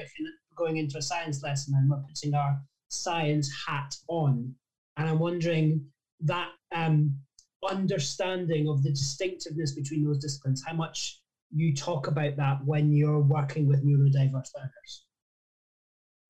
going 0.56 0.76
into 0.76 0.98
a 0.98 1.02
science 1.02 1.42
lesson 1.42 1.74
and 1.76 1.88
we're 1.88 2.02
putting 2.08 2.34
our 2.34 2.58
science 2.88 3.48
hat 3.66 3.94
on 4.08 4.52
and 4.96 5.08
i'm 5.08 5.18
wondering 5.18 5.84
that 6.20 6.48
um, 6.72 7.14
understanding 7.68 8.68
of 8.68 8.82
the 8.82 8.90
distinctiveness 8.90 9.72
between 9.72 10.04
those 10.04 10.18
disciplines 10.18 10.62
how 10.66 10.74
much 10.74 11.20
you 11.54 11.74
talk 11.74 12.06
about 12.06 12.36
that 12.36 12.64
when 12.64 12.92
you're 12.92 13.20
working 13.20 13.66
with 13.66 13.84
neurodiverse 13.84 14.54
learners? 14.54 15.04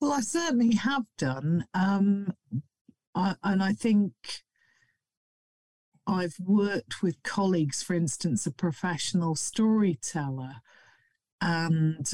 Well, 0.00 0.12
I 0.12 0.20
certainly 0.20 0.74
have 0.76 1.04
done. 1.16 1.66
Um, 1.74 2.32
I, 3.14 3.34
and 3.42 3.62
I 3.62 3.72
think 3.72 4.12
I've 6.08 6.36
worked 6.40 7.02
with 7.02 7.22
colleagues, 7.22 7.82
for 7.82 7.94
instance, 7.94 8.46
a 8.46 8.50
professional 8.50 9.34
storyteller, 9.34 10.54
and 11.40 12.10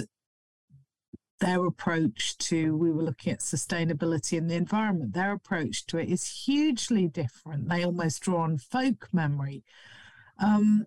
their 1.38 1.64
approach 1.64 2.36
to, 2.38 2.76
we 2.76 2.90
were 2.90 3.04
looking 3.04 3.32
at 3.32 3.38
sustainability 3.38 4.36
in 4.36 4.48
the 4.48 4.56
environment, 4.56 5.14
their 5.14 5.32
approach 5.32 5.86
to 5.86 5.98
it 5.98 6.08
is 6.08 6.44
hugely 6.44 7.06
different. 7.06 7.68
They 7.68 7.84
almost 7.84 8.22
draw 8.22 8.42
on 8.42 8.58
folk 8.58 9.08
memory. 9.12 9.62
Um, 10.38 10.86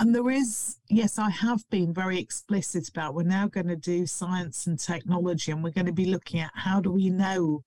and 0.00 0.14
there 0.14 0.30
is, 0.30 0.78
yes, 0.88 1.18
I 1.18 1.30
have 1.30 1.62
been 1.70 1.94
very 1.94 2.18
explicit 2.18 2.88
about 2.88 3.14
we're 3.14 3.22
now 3.22 3.46
going 3.46 3.68
to 3.68 3.76
do 3.76 4.06
science 4.06 4.66
and 4.66 4.78
technology, 4.78 5.52
and 5.52 5.62
we're 5.62 5.70
going 5.70 5.86
to 5.86 5.92
be 5.92 6.06
looking 6.06 6.40
at 6.40 6.50
how 6.54 6.80
do 6.80 6.90
we 6.90 7.08
know 7.08 7.62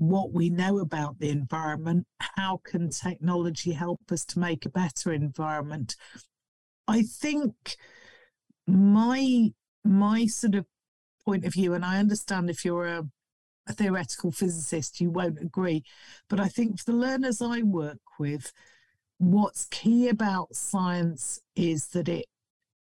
what 0.00 0.32
we 0.32 0.48
know 0.48 0.78
about 0.78 1.18
the 1.18 1.28
environment? 1.28 2.06
How 2.20 2.60
can 2.64 2.88
technology 2.88 3.72
help 3.72 4.00
us 4.10 4.24
to 4.26 4.38
make 4.38 4.64
a 4.64 4.70
better 4.70 5.12
environment? 5.12 5.94
I 6.88 7.02
think 7.02 7.76
my 8.66 9.50
my 9.84 10.24
sort 10.24 10.54
of 10.54 10.64
point 11.24 11.44
of 11.44 11.52
view, 11.52 11.74
and 11.74 11.84
I 11.84 11.98
understand 11.98 12.48
if 12.48 12.64
you're 12.64 12.86
a, 12.86 13.04
a 13.68 13.74
theoretical 13.74 14.32
physicist, 14.32 15.02
you 15.02 15.10
won't 15.10 15.38
agree, 15.38 15.82
but 16.30 16.40
I 16.40 16.48
think 16.48 16.78
for 16.78 16.92
the 16.92 16.96
learners 16.96 17.42
I 17.42 17.60
work 17.60 18.00
with, 18.18 18.52
what's 19.18 19.66
key 19.66 20.08
about 20.08 20.56
science 20.56 21.40
is 21.54 21.88
that 21.88 22.08
it 22.08 22.24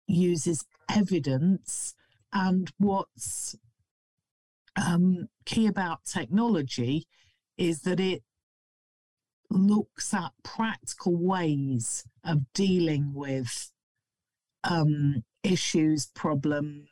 uses 0.07 0.65
evidence, 0.89 1.93
and 2.33 2.71
what's 2.79 3.55
um, 4.75 5.27
key 5.45 5.67
about 5.67 6.05
technology 6.05 7.07
is 7.57 7.81
that 7.81 7.99
it 7.99 8.23
looks 9.49 10.13
at 10.13 10.31
practical 10.43 11.15
ways 11.15 12.03
of 12.23 12.51
dealing 12.53 13.13
with 13.13 13.71
um, 14.63 15.23
issues, 15.43 16.07
problems, 16.07 16.87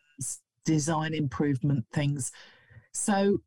design 0.66 1.14
improvement 1.14 1.86
things. 1.92 2.32
So 2.94 3.40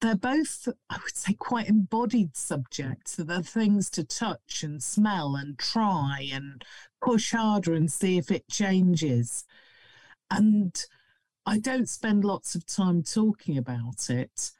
they're 0.00 0.16
both, 0.16 0.68
I 0.90 0.98
would 1.02 1.16
say, 1.16 1.34
quite 1.34 1.68
embodied 1.68 2.36
subjects. 2.36 3.12
So 3.12 3.22
they're 3.22 3.42
things 3.42 3.88
to 3.90 4.02
touch 4.04 4.62
and 4.64 4.82
smell 4.82 5.36
and 5.36 5.58
try 5.58 6.28
and 6.32 6.64
push 7.00 7.32
harder 7.32 7.74
and 7.74 7.90
see 7.90 8.18
if 8.18 8.30
it 8.30 8.48
changes. 8.48 9.44
And 10.30 10.74
I 11.44 11.58
don't 11.58 11.88
spend 11.88 12.24
lots 12.24 12.54
of 12.54 12.66
time 12.66 13.02
talking 13.02 13.58
about 13.58 14.08
it, 14.08 14.52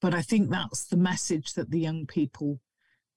but 0.00 0.14
I 0.14 0.22
think 0.22 0.50
that's 0.50 0.84
the 0.84 0.96
message 0.96 1.54
that 1.54 1.70
the 1.70 1.80
young 1.80 2.06
people 2.06 2.60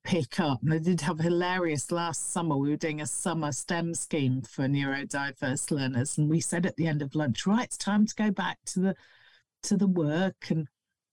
pick 0.03 0.39
up. 0.39 0.63
And 0.63 0.73
I 0.73 0.77
did 0.77 1.01
have 1.01 1.19
hilarious 1.19 1.91
last 1.91 2.31
summer. 2.31 2.55
We 2.55 2.69
were 2.69 2.77
doing 2.77 3.01
a 3.01 3.05
summer 3.05 3.51
STEM 3.51 3.93
scheme 3.93 4.41
for 4.41 4.63
neurodiverse 4.63 5.69
learners, 5.69 6.17
and 6.17 6.29
we 6.29 6.39
said 6.39 6.65
at 6.65 6.77
the 6.77 6.87
end 6.87 7.01
of 7.01 7.15
lunch, 7.15 7.45
right, 7.45 7.65
it's 7.65 7.77
time 7.77 8.05
to 8.05 8.15
go 8.15 8.31
back 8.31 8.59
to 8.67 8.79
the 8.79 8.95
to 9.63 9.77
the 9.77 9.87
work. 9.87 10.49
And 10.49 10.67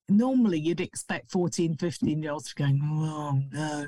normally 0.09 0.59
you'd 0.59 0.81
expect 0.81 1.31
14, 1.31 1.77
15 1.77 2.23
year 2.23 2.33
olds 2.33 2.49
to 2.49 2.55
going, 2.55 2.81
oh 2.83 3.43
no. 3.53 3.87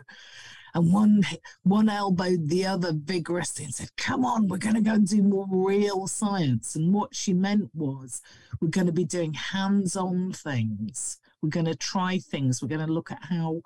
And 0.74 0.92
one 0.92 1.22
one 1.62 1.88
elbowed 1.88 2.48
the 2.48 2.66
other 2.66 2.92
vigorously 2.92 3.64
and 3.64 3.74
said, 3.74 3.90
Come 3.96 4.24
on, 4.24 4.48
we're 4.48 4.58
going 4.58 4.76
to 4.76 4.80
go 4.80 4.92
and 4.92 5.06
do 5.06 5.22
more 5.22 5.46
real 5.50 6.06
science. 6.06 6.76
And 6.76 6.92
what 6.92 7.14
she 7.14 7.32
meant 7.32 7.70
was, 7.74 8.22
we're 8.60 8.68
going 8.68 8.86
to 8.86 8.92
be 8.92 9.04
doing 9.04 9.34
hands 9.34 9.96
on 9.96 10.32
things. 10.32 11.18
We're 11.42 11.50
going 11.50 11.66
to 11.66 11.74
try 11.74 12.18
things. 12.18 12.60
We're 12.60 12.68
going 12.68 12.86
to 12.86 12.92
look 12.92 13.10
at 13.10 13.24
how 13.24 13.62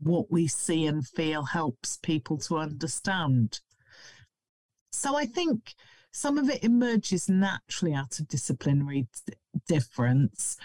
what 0.00 0.30
we 0.30 0.46
see 0.46 0.86
and 0.86 1.06
feel 1.06 1.44
helps 1.44 1.96
people 1.96 2.38
to 2.38 2.56
understand. 2.56 3.60
So 4.92 5.16
I 5.16 5.26
think 5.26 5.74
some 6.12 6.38
of 6.38 6.48
it 6.48 6.64
emerges 6.64 7.28
naturally 7.28 7.94
out 7.94 8.18
of 8.18 8.28
disciplinary 8.28 9.08
d- 9.26 9.34
difference, 9.66 10.56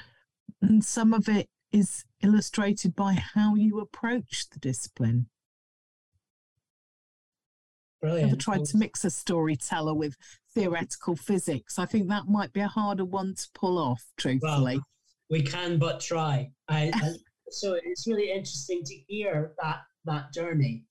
and 0.62 0.84
some 0.84 1.14
of 1.14 1.28
it 1.28 1.50
is 1.72 2.06
illustrated 2.22 2.96
by 2.96 3.14
how 3.14 3.56
you 3.56 3.80
approach 3.80 4.50
the 4.50 4.60
discipline. 4.60 5.28
Brilliant. 8.04 8.32
Ever 8.34 8.36
tried 8.36 8.66
to 8.66 8.78
mix 8.78 9.06
a 9.06 9.10
storyteller 9.10 9.94
with 9.94 10.18
theoretical 10.54 11.16
physics? 11.16 11.80
I 11.80 11.86
think 11.86 12.10
that 12.10 12.28
might 12.28 12.52
be 12.52 12.60
a 12.60 12.68
harder 12.68 13.06
one 13.06 13.34
to 13.34 13.48
pull 13.56 13.78
off, 13.78 14.04
truthfully. 14.18 14.76
Well, 14.76 14.86
we 15.30 15.42
can 15.42 15.80
but 15.80 16.02
try. 16.02 16.52
I, 16.68 16.92
I 16.94 17.14
so 17.50 17.80
it's 17.82 18.06
really 18.06 18.30
interesting 18.30 18.84
to 18.84 18.94
hear 19.08 19.54
that 19.62 19.84
that 20.04 20.34
journey. 20.34 20.84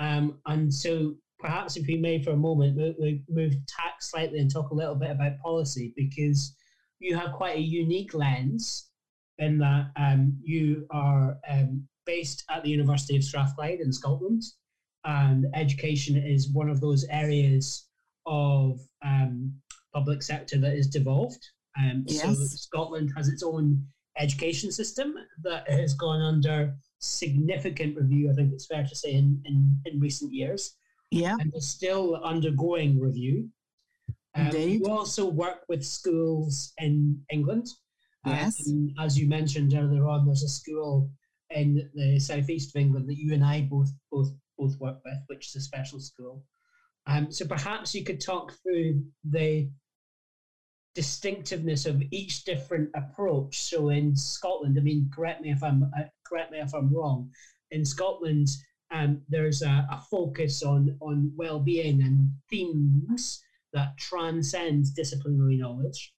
Um, 0.00 0.40
and 0.46 0.74
so 0.74 1.14
perhaps 1.38 1.76
if 1.76 1.86
we 1.86 1.96
may 1.96 2.20
for 2.20 2.30
a 2.30 2.36
moment 2.36 2.76
we, 2.76 2.94
we 2.98 3.22
move 3.28 3.52
tack 3.68 4.00
slightly 4.00 4.40
and 4.40 4.52
talk 4.52 4.70
a 4.70 4.74
little 4.74 4.96
bit 4.96 5.10
about 5.10 5.38
policy 5.38 5.92
because 5.96 6.56
you 6.98 7.16
have 7.16 7.32
quite 7.32 7.56
a 7.56 7.60
unique 7.60 8.14
lens 8.14 8.88
in 9.38 9.58
that 9.58 9.90
um, 9.96 10.36
you 10.42 10.86
are 10.90 11.38
um, 11.48 11.86
based 12.04 12.42
at 12.50 12.64
the 12.64 12.70
University 12.70 13.16
of 13.16 13.22
Strathclyde 13.22 13.78
in 13.78 13.92
Scotland, 13.92 14.42
and 15.04 15.46
education 15.54 16.16
is 16.16 16.50
one 16.52 16.68
of 16.68 16.80
those 16.80 17.04
areas 17.10 17.86
of 18.26 18.80
um, 19.04 19.52
public 19.94 20.22
sector 20.22 20.58
that 20.58 20.74
is 20.74 20.88
devolved. 20.88 21.44
Um, 21.78 22.04
yes. 22.06 22.22
So 22.22 22.34
Scotland 22.34 23.12
has 23.16 23.28
its 23.28 23.42
own 23.42 23.84
education 24.18 24.70
system 24.70 25.14
that 25.42 25.68
has 25.70 25.94
gone 25.94 26.20
under 26.20 26.74
significant 26.98 27.96
review, 27.96 28.30
I 28.30 28.34
think 28.34 28.52
it's 28.52 28.66
fair 28.66 28.84
to 28.84 28.94
say, 28.94 29.12
in, 29.12 29.40
in, 29.44 29.80
in 29.86 30.00
recent 30.00 30.32
years. 30.32 30.76
Yeah. 31.10 31.36
And 31.40 31.52
is 31.54 31.68
still 31.68 32.16
undergoing 32.16 32.98
review. 32.98 33.48
Um, 34.34 34.46
Indeed. 34.46 34.80
You 34.80 34.92
also 34.92 35.28
work 35.28 35.60
with 35.68 35.84
schools 35.84 36.72
in 36.78 37.20
England. 37.30 37.68
Yes. 38.24 38.66
Um, 38.68 38.94
as 39.00 39.18
you 39.18 39.28
mentioned 39.28 39.74
earlier 39.74 40.08
on, 40.08 40.24
there's 40.24 40.44
a 40.44 40.48
school 40.48 41.10
in 41.50 41.90
the 41.94 42.18
southeast 42.18 42.74
of 42.74 42.80
England 42.80 43.08
that 43.08 43.18
you 43.18 43.34
and 43.34 43.44
I 43.44 43.62
both 43.62 43.90
both 44.10 44.32
both 44.58 44.78
work 44.78 44.98
with, 45.04 45.18
which 45.26 45.48
is 45.48 45.56
a 45.56 45.60
special 45.60 46.00
school. 46.00 46.44
Um, 47.06 47.32
so 47.32 47.44
perhaps 47.46 47.94
you 47.94 48.04
could 48.04 48.20
talk 48.20 48.54
through 48.62 49.02
the 49.24 49.68
distinctiveness 50.94 51.86
of 51.86 52.02
each 52.10 52.44
different 52.44 52.90
approach. 52.94 53.58
So 53.62 53.88
in 53.88 54.14
Scotland, 54.14 54.76
I 54.78 54.82
mean, 54.82 55.10
correct 55.12 55.40
me 55.40 55.50
if 55.50 55.62
I'm 55.62 55.90
uh, 55.96 56.04
correct 56.26 56.52
me 56.52 56.58
if 56.58 56.74
I'm 56.74 56.94
wrong. 56.94 57.30
In 57.70 57.84
Scotland, 57.84 58.48
um, 58.90 59.22
there's 59.28 59.62
a, 59.62 59.86
a, 59.90 60.02
focus 60.10 60.62
on 60.62 60.96
on 61.00 61.32
well-being 61.34 62.02
and 62.02 62.30
themes 62.50 63.42
that 63.72 63.96
transcend 63.96 64.94
disciplinary 64.94 65.56
knowledge. 65.56 66.12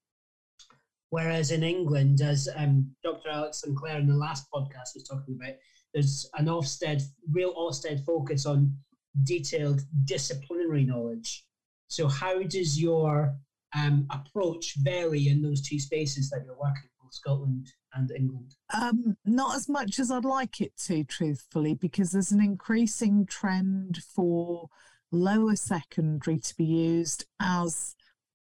Whereas 1.11 1.53
in 1.53 1.63
England, 1.63 2.21
as 2.21 2.49
um, 2.57 2.91
Dr. 3.05 3.29
Alex 3.29 3.61
Sinclair 3.61 3.99
in 4.01 4.09
the 4.09 4.17
last 4.17 4.47
podcast 4.53 4.95
was 4.95 5.07
talking 5.09 5.39
about, 5.41 5.55
there's 5.95 6.29
an 6.37 6.47
Ofsted, 6.47 7.03
real 7.31 7.55
Ofsted 7.55 8.05
focus 8.05 8.45
on 8.45 8.77
detailed 9.23 9.81
disciplinary 10.05 10.85
knowledge. 10.85 11.47
So, 11.87 12.09
how 12.09 12.43
does 12.43 12.81
your 12.81 13.37
um, 13.75 14.07
approach 14.11 14.75
vary 14.79 15.29
in 15.29 15.41
those 15.41 15.63
two 15.63 15.79
spaces 15.79 16.29
that 16.31 16.43
you're 16.45 16.59
working, 16.59 16.91
both 17.01 17.15
Scotland 17.15 17.69
and 17.95 18.11
England? 18.11 18.57
Um, 18.75 19.17
not 19.25 19.55
as 19.55 19.69
much 19.69 20.01
as 20.01 20.11
I'd 20.11 20.25
like 20.25 20.61
it 20.61 20.77
to, 20.87 21.05
truthfully, 21.05 21.75
because 21.75 22.11
there's 22.11 22.33
an 22.33 22.43
increasing 22.43 23.25
trend 23.25 23.99
for 23.99 24.69
lower 25.13 25.55
secondary 25.55 26.41
to 26.41 26.57
be 26.57 26.65
used 26.65 27.25
as 27.41 27.95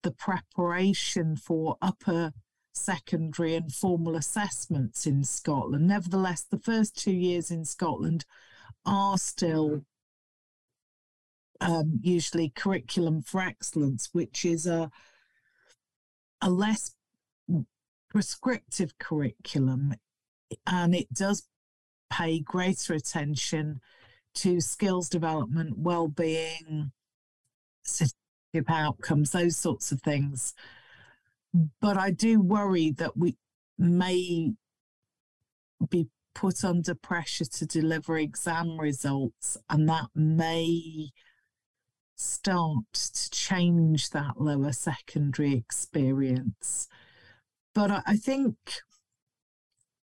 the 0.02 0.12
preparation 0.12 1.36
for 1.36 1.76
upper 1.82 2.32
secondary 2.72 3.54
and 3.54 3.72
formal 3.72 4.16
assessments 4.16 5.06
in 5.06 5.24
Scotland. 5.24 5.86
Nevertheless, 5.88 6.42
the 6.42 6.58
first 6.58 6.96
two 6.96 7.12
years 7.12 7.50
in 7.50 7.64
Scotland 7.64 8.24
are 8.86 9.18
still 9.18 9.84
um, 11.60 12.00
usually 12.02 12.50
curriculum 12.50 13.22
for 13.22 13.40
excellence, 13.40 14.08
which 14.12 14.44
is 14.44 14.66
a 14.66 14.90
a 16.42 16.48
less 16.48 16.94
prescriptive 18.08 18.96
curriculum 18.98 19.94
and 20.66 20.94
it 20.94 21.12
does 21.12 21.46
pay 22.10 22.40
greater 22.40 22.94
attention 22.94 23.80
to 24.34 24.60
skills 24.60 25.08
development, 25.08 25.78
well-being, 25.78 26.92
citizenship 27.84 28.68
outcomes, 28.68 29.30
those 29.30 29.56
sorts 29.56 29.92
of 29.92 30.00
things. 30.02 30.54
But 31.52 31.96
I 31.96 32.10
do 32.10 32.40
worry 32.40 32.92
that 32.92 33.16
we 33.16 33.36
may 33.76 34.52
be 35.88 36.08
put 36.34 36.64
under 36.64 36.94
pressure 36.94 37.44
to 37.44 37.66
deliver 37.66 38.16
exam 38.16 38.78
results, 38.78 39.56
and 39.68 39.88
that 39.88 40.08
may 40.14 41.10
start 42.14 42.92
to 42.92 43.30
change 43.30 44.10
that 44.10 44.40
lower 44.40 44.72
secondary 44.72 45.54
experience. 45.54 46.86
But 47.74 48.02
I, 48.06 48.16
think 48.16 48.56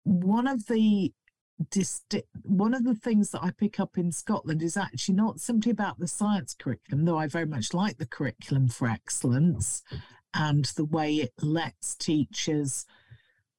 one 0.04 0.48
of 0.48 0.68
the 0.68 1.14
disti- 1.70 2.24
one 2.44 2.74
of 2.74 2.84
the 2.84 2.96
things 2.96 3.32
that 3.32 3.44
I 3.44 3.52
pick 3.52 3.80
up 3.80 3.98
in 3.98 4.12
Scotland 4.12 4.62
is 4.62 4.78
actually 4.78 5.16
not 5.16 5.40
simply 5.40 5.72
about 5.72 6.00
the 6.00 6.08
science 6.08 6.54
curriculum, 6.54 7.06
though 7.06 7.18
I 7.18 7.28
very 7.28 7.46
much 7.46 7.74
like 7.74 7.98
the 7.98 8.08
curriculum 8.08 8.68
for 8.68 8.88
excellence 8.88 9.84
and 10.34 10.66
the 10.66 10.86
way 10.86 11.16
it 11.16 11.34
lets 11.42 11.96
teachers 11.96 12.86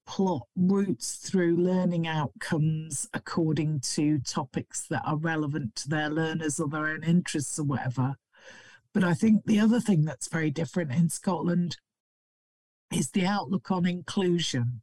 plot 0.07 0.47
routes 0.57 1.17
through 1.17 1.57
learning 1.57 2.07
outcomes 2.07 3.09
according 3.15 3.81
to 3.81 4.19
topics 4.19 4.87
that 4.89 5.03
are 5.07 5.17
relevant 5.17 5.75
to 5.77 5.89
their 5.89 6.11
learners 6.11 6.59
or 6.59 6.69
their 6.69 6.87
own 6.87 7.05
interests 7.05 7.59
or 7.59 7.65
whatever. 7.65 8.17
But 8.93 9.05
I 9.05 9.15
think 9.15 9.45
the 9.47 9.61
other 9.61 9.81
thing 9.81 10.05
that's 10.05 10.29
very 10.29 10.51
different 10.51 10.93
in 10.93 11.09
Scotland 11.09 11.79
is 12.93 13.11
the 13.11 13.25
outlook 13.25 13.71
on 13.71 13.87
inclusion. 13.87 14.83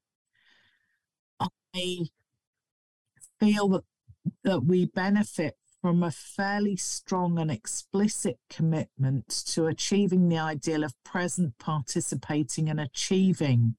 I 1.40 2.10
feel 3.40 3.70
that 3.70 3.84
that 4.44 4.64
we 4.66 4.86
benefit 4.86 5.58
from 5.82 6.04
a 6.04 6.12
fairly 6.12 6.76
strong 6.76 7.40
and 7.40 7.50
explicit 7.50 8.38
commitment 8.50 9.30
to 9.30 9.66
achieving 9.66 10.28
the 10.28 10.38
ideal 10.38 10.84
of 10.84 10.94
present 11.04 11.58
participating 11.58 12.70
and 12.70 12.80
achieving 12.80 13.76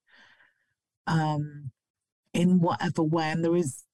um, 1.07 1.71
in 2.33 2.61
whatever 2.61 3.03
way. 3.03 3.31
And 3.31 3.45
there 3.45 3.57
is, 3.57 3.85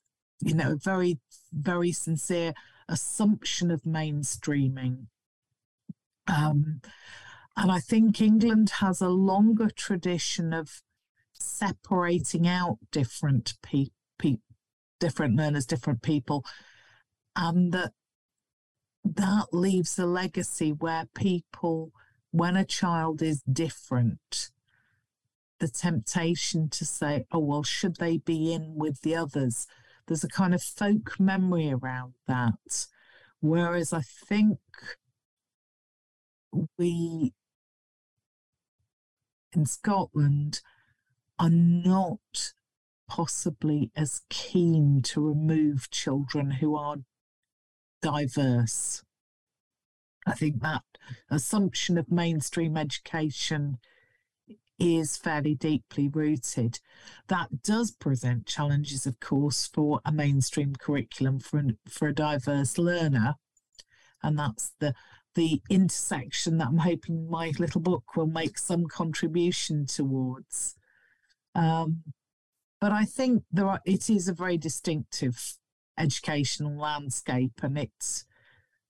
you 0.40 0.54
know, 0.54 0.72
a 0.72 0.76
very, 0.76 1.18
very 1.52 1.90
sincere 1.92 2.54
assumption 2.88 3.70
of 3.70 3.82
mainstreaming. 3.82 5.06
Um, 6.28 6.80
and 7.56 7.72
I 7.72 7.80
think 7.80 8.20
England 8.20 8.70
has 8.80 9.00
a 9.00 9.08
longer 9.08 9.70
tradition 9.70 10.52
of 10.52 10.82
separating 11.32 12.46
out 12.46 12.78
different 12.92 13.54
people, 13.62 13.94
pe- 14.18 14.38
different 15.00 15.36
learners, 15.36 15.66
different 15.66 16.02
people, 16.02 16.44
and 17.36 17.72
that 17.72 17.92
that 19.04 19.46
leaves 19.52 19.98
a 19.98 20.06
legacy 20.06 20.72
where 20.72 21.04
people, 21.14 21.92
when 22.32 22.56
a 22.56 22.64
child 22.64 23.22
is 23.22 23.42
different, 23.42 24.50
the 25.60 25.68
temptation 25.68 26.68
to 26.70 26.84
say, 26.84 27.24
oh, 27.30 27.38
well, 27.38 27.62
should 27.62 27.96
they 27.96 28.18
be 28.18 28.52
in 28.52 28.74
with 28.74 29.02
the 29.02 29.14
others? 29.14 29.66
There's 30.06 30.24
a 30.24 30.28
kind 30.28 30.54
of 30.54 30.62
folk 30.62 31.20
memory 31.20 31.70
around 31.70 32.14
that. 32.26 32.86
Whereas 33.40 33.92
I 33.92 34.02
think 34.02 34.58
we 36.78 37.32
in 39.52 39.66
Scotland 39.66 40.60
are 41.38 41.50
not 41.50 42.52
possibly 43.08 43.90
as 43.96 44.22
keen 44.28 45.00
to 45.02 45.20
remove 45.20 45.90
children 45.90 46.50
who 46.52 46.76
are 46.76 46.96
diverse. 48.02 49.02
I 50.26 50.32
think 50.32 50.60
that 50.60 50.82
assumption 51.30 51.98
of 51.98 52.10
mainstream 52.10 52.76
education 52.76 53.78
is 54.78 55.16
fairly 55.16 55.54
deeply 55.54 56.08
rooted. 56.08 56.80
That 57.28 57.62
does 57.62 57.92
present 57.92 58.46
challenges, 58.46 59.06
of 59.06 59.20
course, 59.20 59.66
for 59.66 60.00
a 60.04 60.12
mainstream 60.12 60.74
curriculum 60.76 61.40
for, 61.40 61.62
for 61.88 62.08
a 62.08 62.14
diverse 62.14 62.76
learner. 62.76 63.36
And 64.22 64.38
that's 64.38 64.72
the 64.80 64.94
the 65.36 65.60
intersection 65.68 66.56
that 66.56 66.68
I'm 66.68 66.78
hoping 66.78 67.28
my 67.28 67.52
little 67.58 67.82
book 67.82 68.16
will 68.16 68.26
make 68.26 68.58
some 68.58 68.86
contribution 68.86 69.84
towards. 69.86 70.76
Um, 71.54 72.04
but 72.80 72.90
I 72.90 73.04
think 73.04 73.44
there 73.52 73.68
are, 73.68 73.80
it 73.84 74.08
is 74.08 74.28
a 74.28 74.32
very 74.32 74.56
distinctive 74.56 75.58
educational 75.98 76.76
landscape, 76.76 77.60
and 77.62 77.78
it's 77.78 78.26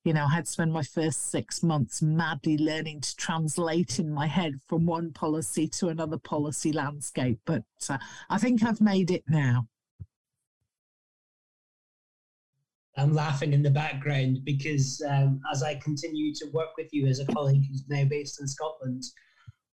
you 0.06 0.12
know, 0.12 0.26
I 0.26 0.34
had 0.34 0.44
to 0.44 0.50
spend 0.52 0.72
my 0.72 0.84
first 0.84 1.32
six 1.32 1.64
months 1.64 2.00
madly 2.00 2.56
learning 2.56 3.00
to 3.00 3.16
translate 3.16 3.98
in 3.98 4.14
my 4.14 4.28
head 4.28 4.60
from 4.68 4.86
one 4.86 5.12
policy 5.12 5.66
to 5.66 5.88
another 5.88 6.16
policy 6.16 6.72
landscape. 6.72 7.40
But 7.44 7.64
uh, 7.90 7.98
I 8.30 8.38
think 8.38 8.62
I've 8.62 8.80
made 8.80 9.10
it 9.10 9.24
now. 9.28 9.66
I'm 12.96 13.14
laughing 13.14 13.52
in 13.52 13.64
the 13.64 13.70
background 13.70 14.44
because 14.44 15.02
um, 15.08 15.40
as 15.52 15.64
I 15.64 15.74
continue 15.74 16.32
to 16.36 16.46
work 16.52 16.76
with 16.78 16.88
you 16.92 17.08
as 17.08 17.18
a 17.18 17.26
colleague 17.26 17.64
who's 17.68 17.82
now 17.88 18.04
based 18.04 18.40
in 18.40 18.46
Scotland, 18.46 19.02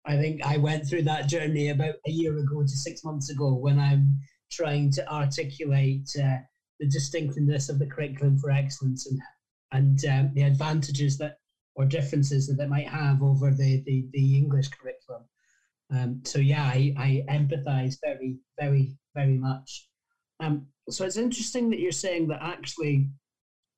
I 0.07 0.17
think 0.17 0.45
I 0.47 0.57
went 0.57 0.89
through 0.89 1.03
that 1.03 1.29
journey 1.29 1.69
about 1.69 1.97
a 2.07 2.11
year 2.11 2.39
ago 2.39 2.63
to 2.63 2.69
six 2.69 3.05
months 3.05 3.31
ago 3.31 3.55
when 3.55 3.79
I'm 3.79 4.17
trying 4.51 4.91
to 4.93 5.13
articulate 5.13 6.09
uh, 6.19 6.39
the 6.83 6.89
distinctiveness 6.89 7.69
of 7.69 7.79
the 7.79 7.87
curriculum 7.87 8.37
for 8.37 8.51
excellence 8.51 9.07
and 9.07 9.21
and 9.71 10.05
um, 10.07 10.35
the 10.35 10.43
advantages 10.43 11.17
that 11.17 11.37
or 11.77 11.87
differences 11.87 12.47
that 12.47 12.59
they 12.59 12.67
might 12.67 12.89
have 12.89 13.23
over 13.23 13.53
the 13.53 13.83
the, 13.87 14.05
the 14.13 14.37
English 14.37 14.69
curriculum. 14.69 15.23
Um, 15.95 16.21
so 16.25 16.41
yeah, 16.41 16.65
I, 16.65 16.93
I 16.99 17.25
empathize 17.31 17.97
very 18.05 18.39
very 18.61 18.97
very 19.15 19.39
much. 19.39 19.89
Um, 20.41 20.67
so 20.91 21.05
it's 21.05 21.17
interesting 21.17 21.71
that 21.71 21.79
you're 21.79 21.93
saying 21.93 22.27
that 22.29 22.43
actually 22.43 23.09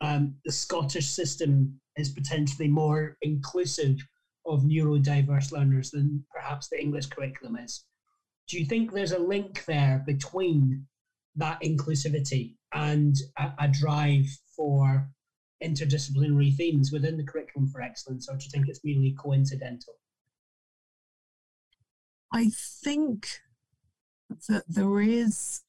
um, 0.00 0.36
the 0.46 0.52
Scottish 0.52 1.10
system 1.10 1.78
is 1.96 2.08
potentially 2.08 2.68
more 2.68 3.18
inclusive 3.20 3.98
of 4.46 4.62
neurodiverse 4.62 5.52
learners 5.52 5.90
than 5.90 6.24
perhaps 6.34 6.68
the 6.68 6.80
English 6.80 7.06
curriculum 7.06 7.56
is. 7.56 7.84
Do 8.48 8.58
you 8.58 8.64
think 8.64 8.92
there's 8.92 9.12
a 9.12 9.18
link 9.18 9.64
there 9.66 10.02
between 10.06 10.86
that 11.36 11.60
inclusivity 11.62 12.54
and 12.72 13.16
a, 13.38 13.52
a 13.60 13.68
drive 13.68 14.26
for 14.56 15.08
interdisciplinary 15.62 16.54
themes 16.54 16.92
within 16.92 17.16
the 17.16 17.24
curriculum 17.24 17.68
for 17.68 17.80
excellence, 17.80 18.28
or 18.28 18.36
do 18.36 18.44
you 18.44 18.50
think 18.50 18.68
it's 18.68 18.84
merely 18.84 19.14
coincidental? 19.18 19.94
I 22.32 22.50
think 22.82 23.28
that 24.48 24.64
there 24.68 25.00
is 25.00 25.62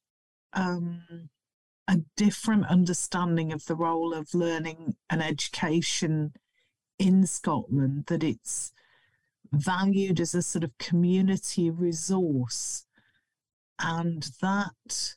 um, 0.53 1.29
a 1.87 1.99
different 2.17 2.65
understanding 2.65 3.53
of 3.53 3.65
the 3.65 3.75
role 3.75 4.13
of 4.13 4.33
learning 4.33 4.95
and 5.09 5.21
education 5.21 6.33
in 6.97 7.27
Scotland, 7.27 8.05
that 8.07 8.23
it's 8.23 8.73
valued 9.51 10.19
as 10.19 10.33
a 10.33 10.41
sort 10.41 10.63
of 10.63 10.77
community 10.77 11.69
resource, 11.69 12.85
and 13.79 14.29
that 14.41 15.15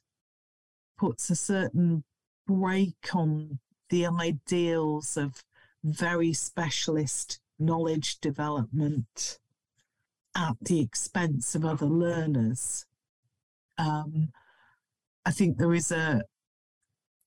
puts 0.99 1.31
a 1.31 1.37
certain 1.37 2.05
brake 2.47 3.15
on 3.15 3.59
the 3.91 4.07
ideals 4.07 5.17
of 5.17 5.45
very 5.85 6.33
specialist 6.33 7.41
knowledge 7.59 8.21
development 8.21 9.39
at 10.37 10.57
the 10.61 10.81
expense 10.81 11.55
of 11.55 11.65
other 11.65 11.87
learners. 11.87 12.87
Um, 13.79 14.31
I 15.25 15.31
think 15.31 15.59
there 15.59 15.75
is 15.75 15.91
a 15.91 16.23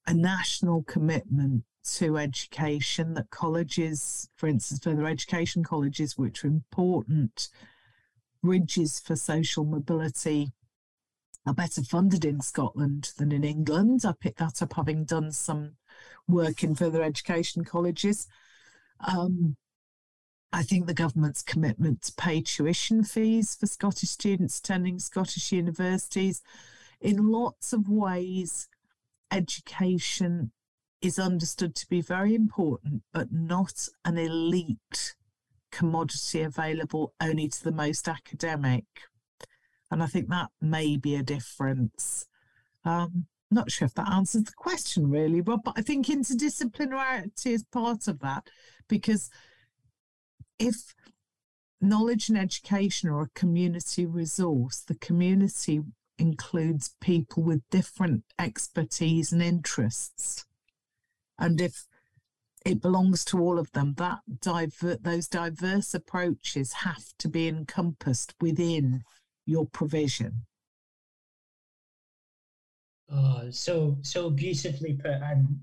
a 0.07 0.13
national 0.13 0.83
commitment 0.83 1.63
to 1.83 2.17
education 2.17 3.13
that 3.13 3.29
colleges, 3.29 4.29
for 4.35 4.47
instance, 4.47 4.79
further 4.83 5.05
education 5.05 5.63
colleges, 5.63 6.17
which 6.17 6.43
are 6.43 6.47
important 6.47 7.49
bridges 8.43 8.99
for 8.99 9.15
social 9.15 9.63
mobility, 9.63 10.51
are 11.45 11.53
better 11.53 11.83
funded 11.83 12.23
in 12.23 12.41
Scotland 12.41 13.11
than 13.17 13.31
in 13.31 13.43
England. 13.43 14.01
I 14.05 14.13
picked 14.19 14.39
that 14.39 14.61
up 14.61 14.73
having 14.73 15.05
done 15.05 15.31
some 15.31 15.73
work 16.27 16.63
in 16.63 16.75
further 16.75 17.01
education 17.01 17.63
colleges. 17.63 18.27
Um, 18.99 19.55
I 20.53 20.63
think 20.63 20.85
the 20.85 20.93
government's 20.93 21.41
commitment 21.41 22.03
to 22.03 22.13
pay 22.13 22.41
tuition 22.41 23.03
fees 23.03 23.55
for 23.55 23.65
Scottish 23.65 24.09
students 24.09 24.59
attending 24.59 24.99
Scottish 24.99 25.51
universities 25.51 26.41
in 27.01 27.31
lots 27.31 27.73
of 27.73 27.89
ways, 27.89 28.69
education 29.31 30.51
is 31.01 31.17
understood 31.17 31.75
to 31.75 31.87
be 31.89 31.99
very 31.99 32.35
important, 32.35 33.01
but 33.11 33.31
not 33.31 33.87
an 34.05 34.17
elite 34.17 35.15
commodity 35.71 36.41
available 36.41 37.13
only 37.19 37.47
to 37.47 37.63
the 37.63 37.71
most 37.71 38.07
academic. 38.07 38.85
And 39.91 40.01
I 40.01 40.07
think 40.07 40.29
that 40.29 40.49
may 40.61 40.97
be 40.97 41.15
a 41.15 41.23
difference. 41.23 42.25
Um, 42.85 43.27
not 43.51 43.69
sure 43.69 43.85
if 43.85 43.93
that 43.95 44.09
answers 44.09 44.43
the 44.43 44.53
question 44.55 45.09
really, 45.09 45.41
Rob, 45.41 45.63
but 45.65 45.73
I 45.77 45.81
think 45.81 46.07
interdisciplinarity 46.07 47.47
is 47.47 47.65
part 47.65 48.07
of 48.07 48.19
that 48.21 48.47
because 48.87 49.29
if 50.57 50.95
knowledge 51.81 52.29
and 52.29 52.37
education 52.37 53.09
are 53.09 53.23
a 53.23 53.29
community 53.35 54.05
resource, 54.05 54.79
the 54.79 54.95
community 54.95 55.81
includes 56.17 56.95
people 57.01 57.43
with 57.43 57.61
different 57.69 58.23
expertise 58.39 59.33
and 59.33 59.41
interests. 59.41 60.45
And 61.37 61.59
if 61.59 61.85
it 62.65 62.81
belongs 62.81 63.25
to 63.25 63.39
all 63.39 63.57
of 63.59 63.71
them, 63.71 63.95
that 63.97 64.19
diver- 64.39 64.99
those 65.01 65.27
diverse 65.27 65.93
approaches 65.93 66.73
have 66.73 67.05
to 67.17 67.27
be 67.27 67.47
encompassed 67.47 68.35
within 68.39 69.03
your 69.45 69.65
provision. 69.67 70.45
Oh, 73.11 73.49
so 73.51 73.97
so 74.01 74.29
beautifully 74.29 74.93
put. 74.93 75.21
I'm 75.21 75.59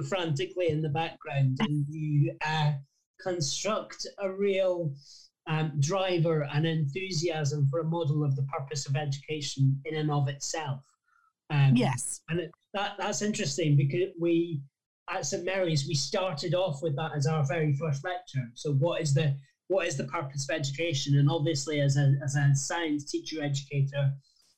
frantically 0.00 0.68
in 0.68 0.80
the 0.82 0.88
background, 0.88 1.58
and 1.60 1.84
you 1.88 2.34
uh, 2.46 2.72
construct 3.22 4.06
a 4.18 4.30
real 4.30 4.94
um, 5.46 5.72
driver 5.78 6.48
and 6.52 6.66
enthusiasm 6.66 7.68
for 7.70 7.80
a 7.80 7.84
model 7.84 8.24
of 8.24 8.34
the 8.36 8.44
purpose 8.44 8.88
of 8.88 8.96
education 8.96 9.78
in 9.84 9.96
and 9.96 10.10
of 10.10 10.28
itself. 10.28 10.80
Um, 11.50 11.76
yes, 11.76 12.22
and 12.30 12.40
it, 12.40 12.50
that 12.72 12.94
that's 12.98 13.20
interesting 13.20 13.76
because 13.76 14.08
we 14.18 14.62
at 15.10 15.26
St 15.26 15.44
Mary's 15.44 15.86
we 15.86 15.94
started 15.94 16.54
off 16.54 16.82
with 16.82 16.96
that 16.96 17.12
as 17.14 17.26
our 17.26 17.44
very 17.44 17.74
first 17.74 18.02
lecture. 18.04 18.50
So 18.54 18.72
what 18.72 19.02
is 19.02 19.12
the 19.12 19.36
what 19.68 19.86
is 19.86 19.96
the 19.96 20.04
purpose 20.04 20.46
of 20.48 20.54
education? 20.54 21.18
And 21.18 21.30
obviously, 21.30 21.80
as 21.80 21.96
a 21.96 22.14
as 22.22 22.36
a 22.36 22.54
science 22.54 23.04
teacher 23.04 23.42
educator, 23.42 24.12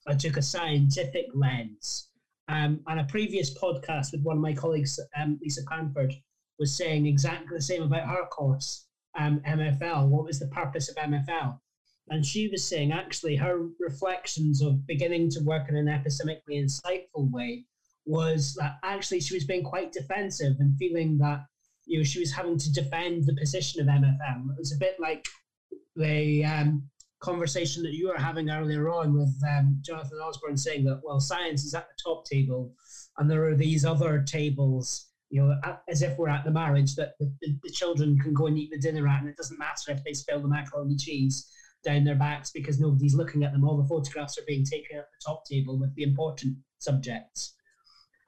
I 0.07 0.15
took 0.15 0.37
a 0.37 0.43
scientific 0.43 1.27
lens. 1.35 2.09
Um, 2.49 2.81
on 2.87 2.99
a 2.99 3.05
previous 3.05 3.53
podcast 3.59 4.13
with 4.13 4.23
one 4.23 4.37
of 4.37 4.43
my 4.43 4.53
colleagues, 4.53 5.01
um, 5.21 5.37
Lisa 5.43 5.63
Panford, 5.65 6.15
was 6.59 6.77
saying 6.77 7.07
exactly 7.07 7.57
the 7.57 7.63
same 7.63 7.83
about 7.83 8.09
her 8.09 8.25
course, 8.27 8.87
um, 9.19 9.41
MFL. 9.47 10.07
What 10.09 10.25
was 10.25 10.39
the 10.39 10.47
purpose 10.47 10.89
of 10.89 10.95
MFL? 10.95 11.59
And 12.09 12.25
she 12.25 12.47
was 12.47 12.67
saying 12.67 12.93
actually 12.93 13.35
her 13.37 13.69
reflections 13.81 14.63
of 14.63 14.87
beginning 14.87 15.29
to 15.31 15.41
work 15.41 15.69
in 15.69 15.77
an 15.77 15.87
epistemically 15.87 16.63
insightful 16.63 17.31
way 17.33 17.65
was 18.05 18.55
that 18.55 18.77
actually 18.85 19.21
she 19.21 19.35
was 19.35 19.45
being 19.45 19.65
quite 19.65 19.91
defensive 19.91 20.55
and 20.61 20.79
feeling 20.79 21.19
that 21.19 21.41
you 21.87 21.99
know 21.99 22.05
she 22.05 22.21
was 22.21 22.33
having 22.33 22.59
to 22.59 22.73
defend 22.73 23.25
the 23.25 23.37
position 23.37 23.81
of 23.81 23.87
MFL. 23.87 24.51
It 24.51 24.59
was 24.59 24.73
a 24.73 24.79
bit 24.79 24.97
like 25.01 25.27
the 25.95 26.45
um, 26.45 26.89
conversation 27.21 27.83
that 27.83 27.95
you 27.95 28.09
were 28.09 28.19
having 28.19 28.51
earlier 28.51 28.91
on 28.91 29.15
with 29.15 29.35
um, 29.57 29.79
Jonathan 29.83 30.19
Osborne 30.23 30.57
saying 30.57 30.85
that 30.85 31.01
well 31.03 31.21
science 31.21 31.65
is 31.65 31.75
at 31.75 31.89
the 31.89 32.03
top 32.03 32.25
table 32.27 32.75
and 33.19 33.31
there 33.31 33.47
are 33.47 33.57
these 33.57 33.85
other 33.85 34.23
tables 34.23 35.07
you 35.31 35.43
know 35.43 35.59
as 35.89 36.03
if 36.03 36.17
we're 36.19 36.29
at 36.29 36.45
the 36.45 36.51
marriage 36.51 36.95
that 36.95 37.15
the, 37.19 37.33
the, 37.41 37.59
the 37.65 37.71
children 37.71 38.19
can 38.19 38.35
go 38.35 38.47
and 38.47 38.59
eat 38.59 38.71
the 38.71 38.79
dinner 38.79 39.09
at 39.09 39.21
and 39.21 39.29
it 39.31 39.37
doesn't 39.37 39.59
matter 39.59 39.91
if 39.91 40.05
they 40.05 40.13
spill 40.13 40.41
the 40.41 40.49
macaroni 40.49 40.97
cheese 40.97 41.51
down 41.87 42.05
their 42.05 42.17
backs 42.17 42.51
because 42.51 42.81
nobody's 42.81 43.15
looking 43.15 43.45
at 43.45 43.53
them. 43.53 43.65
All 43.65 43.81
the 43.81 43.89
photographs 43.89 44.37
are 44.37 44.45
being 44.47 44.65
taken 44.65 44.99
at 44.99 45.05
the 45.05 45.25
top 45.25 45.45
table 45.47 45.79
with 45.79 45.95
the 45.95 46.03
important 46.03 46.57
subjects. 46.79 47.55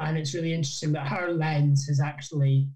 And 0.01 0.17
it's 0.17 0.33
really 0.33 0.55
interesting 0.55 0.93
that 0.93 1.09
her 1.09 1.33
lens 1.33 1.87
has 1.89 2.01
actually 2.01 2.69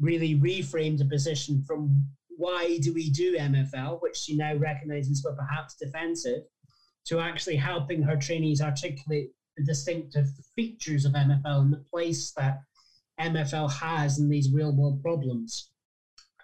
really 0.00 0.34
reframed 0.34 1.00
a 1.00 1.04
position 1.04 1.64
from 1.66 2.06
why 2.36 2.78
do 2.78 2.92
we 2.92 3.10
do 3.10 3.36
MFL, 3.36 4.00
which 4.02 4.16
she 4.16 4.36
now 4.36 4.54
recognizes 4.56 5.24
were 5.24 5.34
perhaps 5.34 5.74
defensive, 5.74 6.42
to 7.06 7.20
actually 7.20 7.56
helping 7.56 8.02
her 8.02 8.16
trainees 8.16 8.60
articulate 8.60 9.30
the 9.56 9.64
distinctive 9.64 10.26
features 10.54 11.04
of 11.04 11.12
MFL 11.12 11.62
and 11.62 11.72
the 11.72 11.84
place 11.90 12.32
that 12.36 12.60
MFL 13.20 13.72
has 13.72 14.18
in 14.18 14.28
these 14.28 14.52
real 14.52 14.72
world 14.72 15.02
problems. 15.02 15.70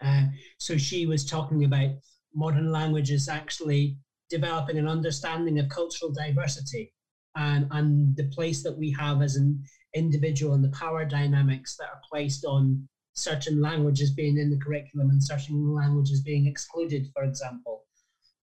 Uh, 0.01 0.25
so 0.59 0.77
she 0.77 1.05
was 1.07 1.25
talking 1.25 1.65
about 1.65 1.91
modern 2.35 2.73
languages 2.73 3.29
actually 3.29 3.97
developing 4.31 4.79
an 4.79 4.89
understanding 4.89 5.59
of 5.59 5.69
cultural 5.69 6.11
diversity 6.11 6.93
and, 7.37 7.67
and 7.71 8.17
the 8.17 8.25
place 8.25 8.63
that 8.63 8.77
we 8.77 8.91
have 8.91 9.21
as 9.21 9.37
an 9.37 9.63
individual 9.95 10.55
and 10.55 10.65
the 10.65 10.71
power 10.71 11.05
dynamics 11.05 11.77
that 11.77 11.89
are 11.89 12.01
placed 12.11 12.45
on 12.47 12.89
certain 13.15 13.61
languages 13.61 14.11
being 14.13 14.39
in 14.39 14.51
the 14.51 14.57
curriculum 14.57 15.11
and 15.11 15.23
certain 15.23 15.75
languages 15.75 16.21
being 16.23 16.47
excluded, 16.47 17.09
for 17.15 17.25
example. 17.25 17.85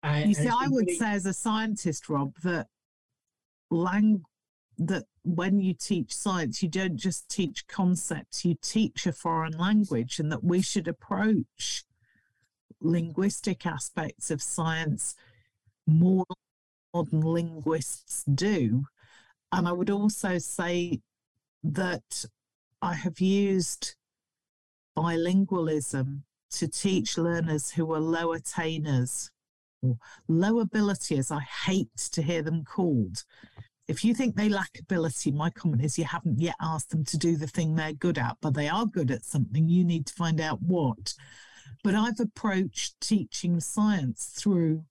Uh, 0.04 0.24
you 0.26 0.34
see, 0.34 0.48
I 0.48 0.68
would 0.68 0.88
really... 0.88 0.98
say 0.98 1.12
as 1.12 1.26
a 1.26 1.34
scientist, 1.34 2.10
Rob, 2.10 2.34
that 2.44 2.68
lang- 3.70 4.24
that 4.78 5.06
when 5.24 5.60
you 5.60 5.74
teach 5.74 6.14
science, 6.14 6.62
you 6.62 6.70
don't 6.70 6.98
just 6.98 7.30
teach 7.30 7.68
concepts, 7.68 8.46
you 8.46 8.56
teach 8.62 9.06
a 9.06 9.12
foreign 9.12 9.58
language, 9.58 10.20
and 10.20 10.32
that 10.32 10.44
we 10.44 10.62
should 10.62 10.88
approach 10.88 11.84
linguistic 12.80 13.66
aspects 13.66 14.30
of 14.30 14.42
science 14.42 15.16
more 15.88 16.26
modern 16.94 17.22
linguists 17.22 18.24
do. 18.24 18.86
And 19.52 19.68
I 19.68 19.72
would 19.72 19.90
also 19.90 20.38
say 20.38 21.00
that 21.64 22.26
I 22.82 22.94
have 22.94 23.20
used 23.20 23.96
bilingualism 24.98 26.22
to 26.50 26.68
teach 26.68 27.18
learners 27.18 27.70
who 27.70 27.94
are 27.94 28.00
low 28.00 28.34
attainers 28.34 29.30
or 29.84 29.98
low 30.28 30.60
ability, 30.60 31.18
as 31.18 31.32
I 31.32 31.42
hate 31.42 31.96
to 32.14 32.22
hear 32.24 32.42
them 32.42 32.64
called. 32.64 33.24
If 33.88 34.04
you 34.04 34.14
think 34.14 34.36
they 34.36 34.50
lack 34.50 34.80
ability, 34.80 35.32
my 35.32 35.50
comment 35.52 35.84
is 35.84 35.98
you 35.98 36.06
haven't 36.06 36.40
yet 36.40 36.56
asked 36.60 36.90
them 36.90 37.06
to 37.06 37.18
do 37.18 37.38
the 37.38 37.48
thing 37.48 37.76
they're 37.76 37.94
good 37.94 38.18
at, 38.18 38.38
but 38.42 38.54
they 38.54 38.68
are 38.68 38.86
good 38.86 39.12
at 39.12 39.24
something. 39.24 39.70
You 39.70 39.86
need 39.86 40.08
to 40.08 40.14
find 40.14 40.42
out 40.42 40.62
what. 40.62 41.14
But 41.84 41.94
I've 41.94 42.20
approached 42.20 43.00
teaching 43.00 43.60
science 43.60 44.34
through 44.36 44.84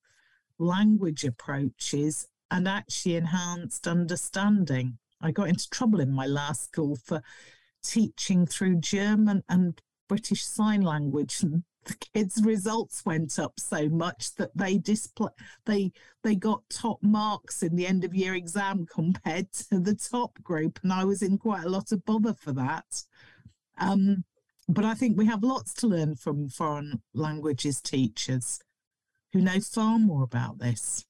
language 0.57 1.25
approaches 1.25 2.27
and 2.49 2.67
actually 2.67 3.17
enhanced 3.17 3.87
understanding. 3.87 4.97
I 5.21 5.31
got 5.31 5.49
into 5.49 5.69
trouble 5.69 5.99
in 5.99 6.11
my 6.11 6.25
last 6.25 6.63
school 6.63 6.95
for 6.95 7.21
teaching 7.83 8.45
through 8.45 8.79
German 8.79 9.43
and 9.49 9.79
British 10.07 10.43
Sign 10.43 10.81
Language. 10.81 11.43
And 11.43 11.63
the 11.85 11.95
kids' 11.95 12.43
results 12.43 13.05
went 13.05 13.39
up 13.39 13.59
so 13.59 13.89
much 13.89 14.35
that 14.35 14.51
they 14.55 14.77
display 14.77 15.29
they 15.65 15.91
they 16.23 16.35
got 16.35 16.69
top 16.69 17.01
marks 17.01 17.63
in 17.63 17.75
the 17.75 17.87
end 17.87 18.03
of 18.03 18.13
year 18.13 18.35
exam 18.35 18.85
compared 18.85 19.51
to 19.53 19.79
the 19.79 19.95
top 19.95 20.41
group, 20.43 20.79
and 20.83 20.91
I 20.91 21.05
was 21.05 21.21
in 21.21 21.37
quite 21.37 21.63
a 21.63 21.69
lot 21.69 21.91
of 21.91 22.05
bother 22.05 22.33
for 22.33 22.51
that. 22.53 23.03
Um, 23.77 24.25
but 24.67 24.83
I 24.83 24.95
think 24.95 25.17
we 25.17 25.25
have 25.27 25.43
lots 25.43 25.73
to 25.75 25.87
learn 25.87 26.15
from 26.15 26.49
foreign 26.49 27.01
languages 27.13 27.81
teachers 27.81 28.59
who 29.31 29.39
know 29.39 29.59
far 29.59 29.97
more 29.97 30.23
about 30.23 30.59
this. 30.59 31.05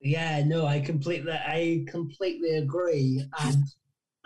Yeah, 0.00 0.44
no, 0.44 0.66
I 0.66 0.80
completely, 0.80 1.32
I 1.32 1.84
completely 1.88 2.58
agree. 2.58 3.24
And 3.42 3.64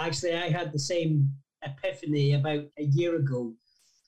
actually, 0.01 0.35
I 0.35 0.51
had 0.51 0.73
the 0.73 0.79
same 0.79 1.33
epiphany 1.63 2.35
about 2.35 2.65
a 2.79 2.85
year 2.85 3.17
ago. 3.17 3.55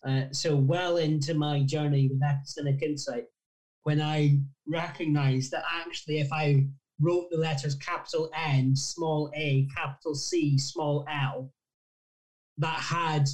Uh, 0.07 0.25
so 0.33 0.57
well 0.57 0.97
into 0.97 1.35
my 1.35 1.63
journey 1.63 2.09
with 2.09 2.21
epistemic 2.23 2.83
insight, 2.83 3.25
when 3.85 4.01
I 4.01 4.39
recognised 4.67 5.53
that 5.53 5.65
actually, 5.71 6.19
if 6.19 6.33
I 6.33 6.67
wrote 7.01 7.31
the 7.31 7.39
letters 7.39 7.75
capital 7.77 8.31
N, 8.35 8.75
small 8.75 9.31
a, 9.35 9.67
capital 9.75 10.15
C, 10.15 10.59
small 10.59 11.05
L, 11.09 11.53
that 12.59 12.79
had 12.79 13.29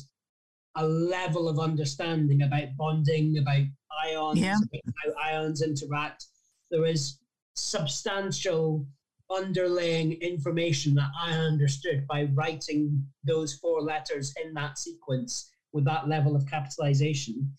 a 0.77 0.87
level 0.87 1.49
of 1.49 1.59
understanding 1.59 2.43
about 2.43 2.77
bonding, 2.77 3.39
about 3.39 3.65
ions, 4.07 4.39
yeah. 4.39 4.57
about 4.57 4.95
how 4.97 5.31
ions 5.31 5.63
interact. 5.63 6.27
There 6.71 6.87
is 6.87 7.19
substantial 7.55 8.87
underlying 9.31 10.13
information 10.13 10.95
that 10.95 11.11
I 11.21 11.33
understood 11.33 12.07
by 12.07 12.25
writing 12.35 13.07
those 13.25 13.55
four 13.55 13.83
letters 13.83 14.35
in 14.43 14.55
that 14.55 14.79
sequence 14.79 15.51
with 15.73 15.85
that 15.85 16.09
level 16.09 16.35
of 16.35 16.47
capitalization 16.47 17.53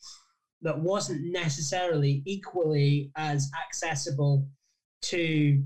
that 0.61 0.77
wasn't 0.77 1.31
necessarily 1.31 2.21
equally 2.25 3.11
as 3.15 3.49
accessible 3.65 4.47
to 5.01 5.63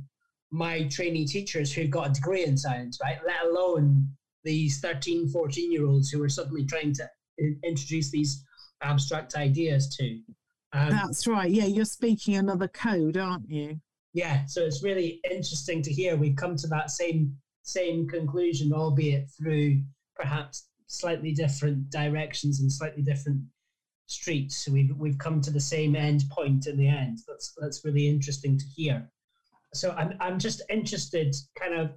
my 0.52 0.88
trainee 0.90 1.26
teachers 1.26 1.74
who 1.74 1.88
got 1.88 2.10
a 2.10 2.14
degree 2.14 2.46
in 2.46 2.56
science, 2.56 3.00
right? 3.02 3.18
Let 3.26 3.46
alone 3.46 4.08
these 4.44 4.80
13, 4.80 5.30
14 5.30 5.72
year 5.72 5.88
olds 5.88 6.10
who 6.10 6.22
are 6.22 6.30
suddenly 6.30 6.66
trying 6.66 6.94
to 6.94 7.10
introduce 7.64 8.12
these 8.12 8.44
abstract 8.84 9.36
ideas 9.36 9.96
to. 9.98 10.20
Um, 10.74 10.90
That's 10.90 11.28
right. 11.28 11.50
Yeah, 11.50 11.66
you're 11.66 11.86
speaking 11.86 12.36
another 12.36 12.68
code, 12.68 13.18
aren't 13.18 13.50
you? 13.50 13.80
Yeah. 14.14 14.46
So 14.46 14.62
it's 14.64 14.84
really 14.84 15.20
interesting 15.30 15.82
to 15.82 15.92
hear 15.92 16.16
we've 16.16 16.36
come 16.36 16.56
to 16.58 16.68
that 16.68 16.92
same 16.92 17.36
same 17.64 18.08
conclusion, 18.08 18.74
albeit 18.74 19.30
through 19.38 19.82
perhaps 20.16 20.68
slightly 20.88 21.32
different 21.32 21.90
directions 21.90 22.60
and 22.60 22.72
slightly 22.72 23.02
different 23.02 23.42
streets. 24.08 24.64
So 24.64 24.72
we've 24.72 24.92
we've 24.96 25.18
come 25.18 25.42
to 25.42 25.52
the 25.52 25.60
same 25.60 25.96
end 25.96 26.24
point 26.30 26.68
in 26.68 26.78
the 26.78 26.88
end. 26.88 27.20
That's 27.28 27.54
that's 27.58 27.84
really 27.84 28.08
interesting 28.08 28.58
to 28.58 28.66
hear. 28.76 29.10
So 29.74 29.92
I'm 29.92 30.14
I'm 30.20 30.38
just 30.38 30.62
interested, 30.70 31.36
kind 31.60 31.74
of 31.74 31.94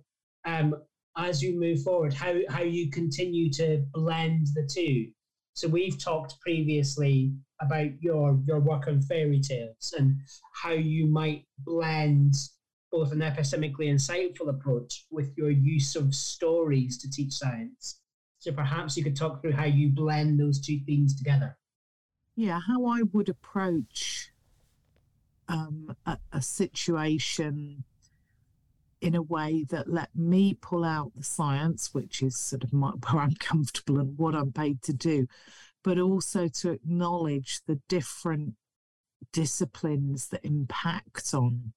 um, 0.46 0.74
as 1.16 1.42
you 1.42 1.58
move 1.58 1.82
forward, 1.82 2.12
how, 2.12 2.38
how 2.48 2.62
you 2.62 2.90
continue 2.90 3.50
to 3.50 3.82
blend 3.92 4.48
the 4.54 4.62
two. 4.62 5.08
So 5.54 5.66
we've 5.66 5.98
talked 5.98 6.38
previously 6.40 7.32
about 7.60 7.90
your, 8.00 8.38
your 8.46 8.60
work 8.60 8.86
on 8.86 9.00
fairy 9.02 9.40
tales 9.40 9.94
and 9.96 10.16
how 10.52 10.72
you 10.72 11.06
might 11.06 11.44
blend 11.58 12.34
both 12.92 13.12
an 13.12 13.18
epistemically 13.18 13.88
insightful 13.88 14.48
approach 14.48 15.06
with 15.10 15.36
your 15.36 15.50
use 15.50 15.96
of 15.96 16.14
stories 16.14 16.98
to 16.98 17.10
teach 17.10 17.32
science. 17.32 18.00
So 18.38 18.52
perhaps 18.52 18.96
you 18.96 19.02
could 19.02 19.16
talk 19.16 19.40
through 19.40 19.52
how 19.52 19.64
you 19.64 19.88
blend 19.88 20.38
those 20.38 20.60
two 20.60 20.80
things 20.86 21.16
together. 21.16 21.56
Yeah, 22.36 22.60
how 22.66 22.86
I 22.86 23.02
would 23.12 23.28
approach 23.28 24.30
um, 25.48 25.96
a, 26.04 26.18
a 26.32 26.42
situation 26.42 27.84
in 29.00 29.14
a 29.14 29.22
way 29.22 29.64
that 29.68 29.88
let 29.88 30.10
me 30.14 30.54
pull 30.54 30.84
out 30.84 31.12
the 31.14 31.24
science, 31.24 31.92
which 31.92 32.22
is 32.22 32.36
sort 32.36 32.64
of 32.64 32.72
my, 32.72 32.90
where 33.10 33.22
I'm 33.22 33.34
comfortable 33.34 33.98
and 33.98 34.18
what 34.18 34.34
I'm 34.34 34.52
paid 34.52 34.82
to 34.82 34.92
do, 34.92 35.26
but 35.86 36.00
also 36.00 36.48
to 36.48 36.72
acknowledge 36.72 37.60
the 37.68 37.78
different 37.88 38.54
disciplines 39.32 40.26
that 40.30 40.44
impact 40.44 41.32
on 41.32 41.72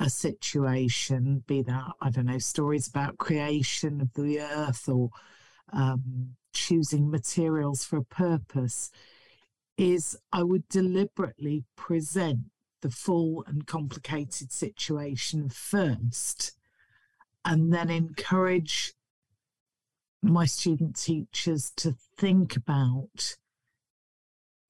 a 0.00 0.08
situation, 0.08 1.44
be 1.46 1.60
that, 1.60 1.92
I 2.00 2.08
don't 2.08 2.24
know, 2.24 2.38
stories 2.38 2.88
about 2.88 3.18
creation 3.18 4.00
of 4.00 4.14
the 4.14 4.40
earth 4.40 4.88
or 4.88 5.10
um, 5.74 6.36
choosing 6.54 7.10
materials 7.10 7.84
for 7.84 7.98
a 7.98 8.04
purpose, 8.04 8.90
is 9.76 10.16
I 10.32 10.42
would 10.42 10.66
deliberately 10.70 11.64
present 11.76 12.46
the 12.80 12.90
full 12.90 13.44
and 13.46 13.66
complicated 13.66 14.52
situation 14.52 15.50
first 15.50 16.52
and 17.44 17.74
then 17.74 17.90
encourage 17.90 18.94
my 20.22 20.44
student 20.44 20.96
teachers 20.96 21.72
to 21.76 21.94
think 22.16 22.56
about 22.56 23.36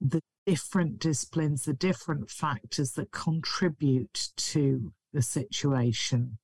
the 0.00 0.22
different 0.46 0.98
disciplines, 0.98 1.64
the 1.64 1.74
different 1.74 2.30
factors 2.30 2.92
that 2.92 3.10
contribute 3.10 4.30
to 4.36 4.92
the 5.12 5.22
situation. 5.22 6.38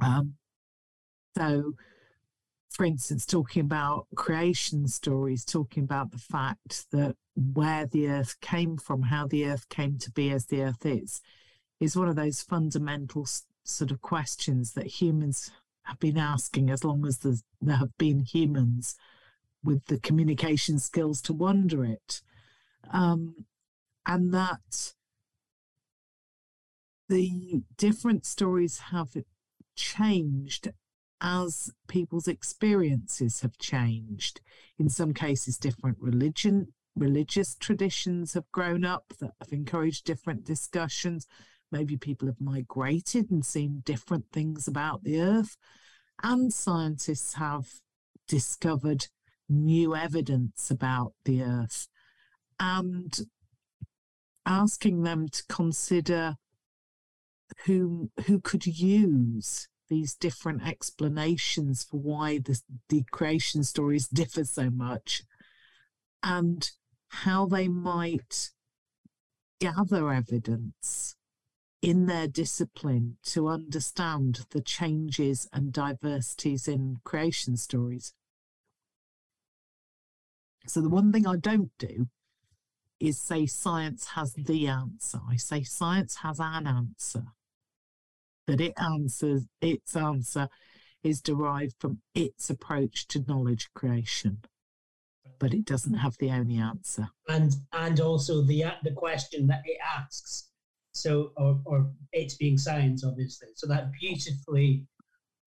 Um, 0.00 0.34
so, 1.36 1.72
for 2.70 2.86
instance, 2.86 3.26
talking 3.26 3.62
about 3.62 4.06
creation 4.14 4.88
stories, 4.88 5.44
talking 5.44 5.84
about 5.84 6.10
the 6.10 6.18
fact 6.18 6.86
that 6.92 7.16
where 7.34 7.86
the 7.86 8.08
earth 8.08 8.40
came 8.40 8.76
from, 8.76 9.02
how 9.02 9.26
the 9.26 9.46
earth 9.46 9.68
came 9.68 9.98
to 9.98 10.10
be 10.10 10.30
as 10.30 10.46
the 10.46 10.62
earth 10.62 10.86
is, 10.86 11.20
is 11.80 11.96
one 11.96 12.08
of 12.08 12.16
those 12.16 12.42
fundamental 12.42 13.26
sort 13.64 13.90
of 13.90 14.00
questions 14.00 14.72
that 14.72 14.86
humans 14.86 15.50
have 15.84 15.98
been 15.98 16.18
asking 16.18 16.70
as 16.70 16.84
long 16.84 17.06
as 17.06 17.18
there 17.18 17.76
have 17.76 17.96
been 17.98 18.20
humans 18.20 18.96
with 19.64 19.84
the 19.86 19.98
communication 19.98 20.78
skills 20.78 21.20
to 21.22 21.32
wonder 21.32 21.84
it. 21.84 22.20
Um, 22.92 23.46
and 24.06 24.34
that 24.34 24.94
the 27.08 27.62
different 27.76 28.26
stories 28.26 28.78
have 28.90 29.10
changed 29.76 30.72
as 31.20 31.70
people's 31.86 32.26
experiences 32.26 33.40
have 33.40 33.56
changed. 33.58 34.40
In 34.78 34.88
some 34.88 35.14
cases, 35.14 35.56
different 35.56 35.98
religion, 36.00 36.72
religious 36.96 37.54
traditions 37.54 38.34
have 38.34 38.50
grown 38.50 38.84
up 38.84 39.12
that 39.20 39.32
have 39.40 39.52
encouraged 39.52 40.04
different 40.04 40.44
discussions. 40.44 41.28
Maybe 41.72 41.96
people 41.96 42.28
have 42.28 42.40
migrated 42.40 43.30
and 43.30 43.44
seen 43.44 43.82
different 43.84 44.26
things 44.30 44.68
about 44.68 45.02
the 45.02 45.20
earth. 45.20 45.56
And 46.22 46.52
scientists 46.52 47.34
have 47.34 47.66
discovered 48.28 49.06
new 49.48 49.96
evidence 49.96 50.70
about 50.70 51.14
the 51.24 51.42
earth. 51.42 51.88
And 52.60 53.18
asking 54.44 55.02
them 55.02 55.28
to 55.28 55.42
consider 55.48 56.36
who 57.64 58.10
who 58.26 58.40
could 58.40 58.66
use 58.66 59.68
these 59.88 60.14
different 60.14 60.66
explanations 60.66 61.84
for 61.84 61.98
why 61.98 62.38
the, 62.38 62.58
the 62.88 63.04
creation 63.10 63.62
stories 63.62 64.08
differ 64.08 64.44
so 64.44 64.70
much 64.70 65.22
and 66.22 66.70
how 67.08 67.44
they 67.44 67.68
might 67.68 68.50
gather 69.60 70.10
evidence 70.10 71.14
in 71.82 72.06
their 72.06 72.28
discipline 72.28 73.18
to 73.24 73.48
understand 73.48 74.46
the 74.50 74.60
changes 74.60 75.48
and 75.52 75.72
diversities 75.72 76.68
in 76.68 76.98
creation 77.04 77.56
stories. 77.56 78.14
So, 80.66 80.80
the 80.80 80.88
one 80.88 81.12
thing 81.12 81.26
I 81.26 81.36
don't 81.36 81.72
do 81.78 82.06
is 83.00 83.18
say 83.18 83.46
science 83.46 84.06
has 84.14 84.32
the 84.34 84.68
answer. 84.68 85.18
I 85.28 85.34
say 85.36 85.64
science 85.64 86.16
has 86.22 86.38
an 86.38 86.68
answer 86.68 87.24
that 88.46 88.60
it 88.60 88.74
answers 88.76 89.42
its 89.60 89.96
answer 89.96 90.48
is 91.02 91.20
derived 91.20 91.74
from 91.80 92.00
its 92.14 92.48
approach 92.48 93.08
to 93.08 93.24
knowledge 93.26 93.68
creation 93.74 94.38
but 95.38 95.52
it 95.52 95.64
doesn't 95.64 95.94
have 95.94 96.16
the 96.18 96.30
only 96.30 96.56
answer 96.56 97.08
and 97.28 97.56
and 97.72 98.00
also 98.00 98.42
the 98.42 98.64
the 98.84 98.92
question 98.92 99.46
that 99.46 99.62
it 99.64 99.78
asks 99.96 100.48
so 100.92 101.32
or, 101.36 101.60
or 101.64 101.90
it's 102.12 102.34
being 102.34 102.58
science 102.58 103.04
obviously. 103.04 103.48
So 103.54 103.66
that 103.68 103.90
beautifully 104.00 104.84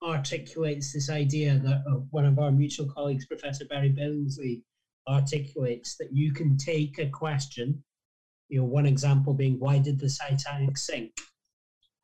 articulates 0.03 0.93
this 0.93 1.09
idea 1.09 1.57
that 1.59 1.83
uh, 1.89 1.95
one 2.11 2.25
of 2.25 2.39
our 2.39 2.51
mutual 2.51 2.87
colleagues 2.87 3.25
professor 3.25 3.65
Berry 3.65 3.89
Billingsley 3.89 4.61
articulates 5.07 5.95
that 5.97 6.09
you 6.11 6.31
can 6.33 6.57
take 6.57 6.97
a 6.99 7.07
question 7.07 7.81
you 8.49 8.59
know 8.59 8.65
one 8.65 8.85
example 8.85 9.33
being 9.33 9.59
why 9.59 9.77
did 9.79 9.99
the 9.99 10.09
titanic 10.09 10.77
sink? 10.77 11.11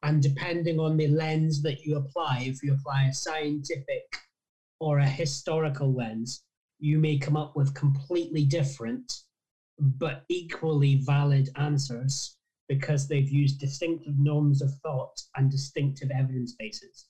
And 0.04 0.22
depending 0.22 0.80
on 0.80 0.98
the 0.98 1.08
lens 1.08 1.62
that 1.62 1.82
you 1.86 1.96
apply, 1.96 2.40
if 2.48 2.64
you 2.64 2.74
apply 2.74 3.04
a 3.04 3.14
scientific 3.14 4.18
or 4.80 5.00
a 5.00 5.06
historical 5.08 5.94
lens, 5.94 6.42
you 6.80 6.98
may 6.98 7.18
come 7.18 7.38
up 7.38 7.56
with 7.56 7.76
completely 7.76 8.44
different 8.44 9.22
but 9.80 10.26
equally 10.30 10.96
valid 10.96 11.50
answers 11.56 12.38
because 12.72 13.06
they've 13.06 13.30
used 13.30 13.60
distinctive 13.60 14.18
norms 14.18 14.62
of 14.62 14.72
thought 14.82 15.22
and 15.36 15.52
distinctive 15.52 16.10
evidence 16.10 16.56
bases. 16.58 17.08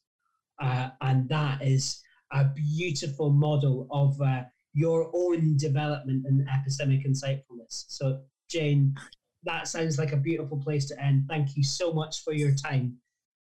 Uh, 0.60 0.90
and 1.02 1.30
that 1.30 1.62
is 1.62 2.02
a 2.34 2.46
beautiful 2.46 3.30
model 3.30 3.88
of 3.92 4.20
uh, 4.22 4.42
your 4.74 5.12
own 5.14 5.56
development 5.58 6.26
and 6.26 6.48
epistemic 6.48 7.08
insightfulness. 7.08 7.86
So, 7.90 8.22
Jane, 8.50 8.96
that 9.44 9.68
sounds 9.68 10.00
like 10.00 10.14
a 10.14 10.18
beautiful 10.18 10.58
place 10.58 10.88
to 10.88 11.00
end. 11.00 11.26
Thank 11.30 11.56
you 11.56 11.64
so 11.64 11.94
much 11.94 12.24
for 12.24 12.34
your 12.34 12.56
time. 12.56 12.98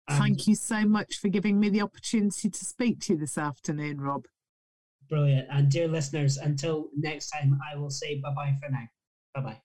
Um, 0.07 0.19
Thank 0.19 0.45
you 0.45 0.53
so 0.53 0.85
much 0.85 1.15
for 1.15 1.29
giving 1.29 1.59
me 1.59 1.69
the 1.69 1.81
opportunity 1.81 2.51
to 2.51 2.65
speak 2.65 2.99
to 3.01 3.13
you 3.13 3.19
this 3.19 3.35
afternoon, 3.35 3.99
Rob. 3.99 4.25
Brilliant. 5.09 5.47
And 5.49 5.71
dear 5.71 5.87
listeners, 5.87 6.37
until 6.37 6.89
next 6.95 7.31
time, 7.31 7.59
I 7.67 7.75
will 7.75 7.89
say 7.89 8.19
bye 8.19 8.33
bye 8.35 8.55
for 8.61 8.69
now. 8.69 8.87
Bye 9.33 9.41
bye. 9.41 9.61